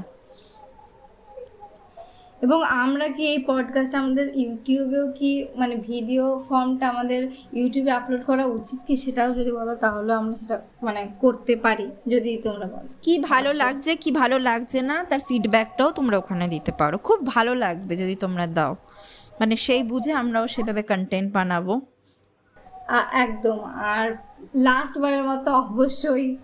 এবং 2.43 2.63
আমরা 2.63 3.07
কি 3.07 3.27
এই 3.27 3.43
পডকাস্ট 3.47 3.95
আমাদের 3.95 4.37
ইউটিউবেও 4.37 5.11
কি 5.11 5.45
মানে 5.55 5.75
ভিডিও 5.75 6.43
ফর্মটা 6.49 6.89
আমাদের 6.89 7.29
ইউটিউবে 7.53 7.91
আপলোড 7.91 8.23
করা 8.23 8.45
উচিত 8.45 8.79
কি 8.87 8.97
সেটাও 8.97 9.33
যদি 9.33 9.51
বলো 9.51 9.75
তাহলে 9.75 10.13
আমরা 10.13 10.35
সেটা 10.35 10.61
মানে 10.81 11.07
করতে 11.19 11.55
পারি 11.55 11.91
যদি 12.07 12.37
তোমরা 12.37 12.65
বলো। 12.67 12.89
কি 13.01 13.19
ভালো 13.19 13.53
লাগছে 13.53 13.95
কি 13.95 14.11
ভালো 14.11 14.39
লাগছে 14.39 14.81
না 14.81 15.03
তার 15.03 15.19
ফিডব্যাকটাও 15.19 15.91
তোমরা 15.91 16.17
ওখানে 16.17 16.47
দিতে 16.47 16.71
পারো। 16.71 16.97
খুব 16.97 17.25
ভালো 17.25 17.55
লাগবে 17.55 17.95
যদি 17.95 18.15
তোমরা 18.15 18.47
দাও। 18.47 18.75
মানে 19.39 19.55
সেই 19.55 19.83
বুঝে 19.83 20.11
আমরাও 20.11 20.47
সেভাবে 20.47 20.83
কন্টেন্ট 20.83 21.33
বানাবো। 21.33 21.81
একদম। 23.13 23.59
আর 23.63 24.15
লাস্ট 24.55 24.97
বারের 24.97 25.23
মতো 25.23 25.53
অবশ্যই 25.53 26.37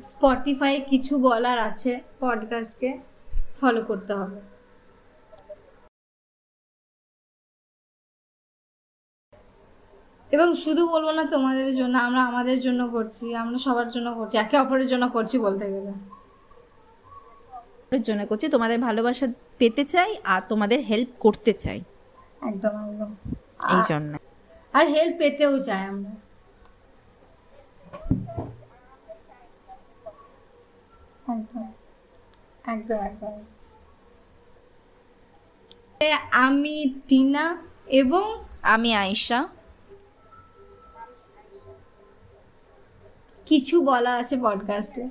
স্পটিফাই 0.00 0.80
কিছু 0.80 1.18
বলার 1.18 1.58
আছে 1.58 2.00
পডকাস্টকে 2.20 2.98
ফলো 3.60 3.82
করতে 3.82 4.14
হবে। 4.14 4.49
এবং 10.32 10.54
শুধু 10.54 10.82
বলব 10.88 11.10
না 11.10 11.24
তোমাদের 11.24 11.76
জন্য 11.76 11.98
আমরা 11.98 12.22
আমাদের 12.24 12.60
জন্য 12.60 12.80
করছি 12.90 13.34
আমরা 13.34 13.58
সবার 13.58 13.88
জন্য 13.90 14.08
করছি 14.14 14.36
একে 14.36 14.56
অপরের 14.58 14.86
জন্য 14.86 15.04
করছি 15.12 15.38
বলতে 15.38 15.66
গেলে। 15.72 15.92
জন্য 18.02 18.26
করছি 18.26 18.48
তোমাদের 18.48 18.78
ভালোবাসা 18.80 19.26
পেতে 19.58 19.84
চাই 19.84 20.16
আর 20.24 20.40
তোমাদের 20.48 20.78
হেল্প 20.80 21.08
করতে 21.20 21.52
চাই। 21.52 21.78
একদম 22.42 22.74
একদম। 22.88 23.10
এই 23.70 23.80
জন্য। 23.88 24.12
আর 24.74 24.86
হেল্প 24.88 25.14
পেতেও 25.18 25.52
চাই 25.60 25.82
আমরা। 25.84 26.12
একদম 31.28 31.64
একদম 32.64 32.98
একদম। 32.98 33.34
আমি 36.32 36.94
টিনা 37.08 37.44
এবং 37.86 38.24
আমি 38.62 38.94
আয়েশা। 38.94 39.38
কিছু 43.50 43.84
বলার 43.84 44.16
আছে 44.16 44.36
পডকাস্টে 44.42 45.08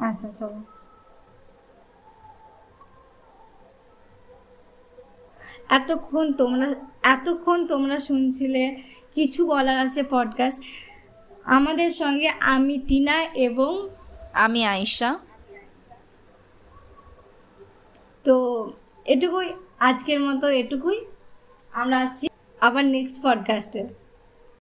আচ্ছা 0.00 0.28
চলো। 0.28 0.60
এতক্ষণ 5.70 6.32
তোমরা 6.32 6.66
এতক্ষণ 7.02 7.66
তোমরা 7.66 8.00
শুনছিলে 8.00 8.82
কিছু 9.14 9.46
বলার 9.46 9.78
আছে 9.78 10.02
পডকাস্ট 10.10 10.62
আমাদের 11.44 11.90
সঙ্গে 11.92 12.28
আমি 12.28 12.78
টিনা 12.78 13.22
এবং 13.22 13.88
আমি 14.32 14.66
আয়েশা। 14.66 15.18
তো 18.24 18.36
এটুকুই 19.04 19.48
আজকের 19.78 20.20
মতো 20.20 20.48
এটুকুই। 20.48 21.06
আমরা 21.72 21.98
আসছি। 21.98 22.29
আবার 22.60 22.84
নেক্সট 22.86 23.16
পডকাস্টে 23.22 23.82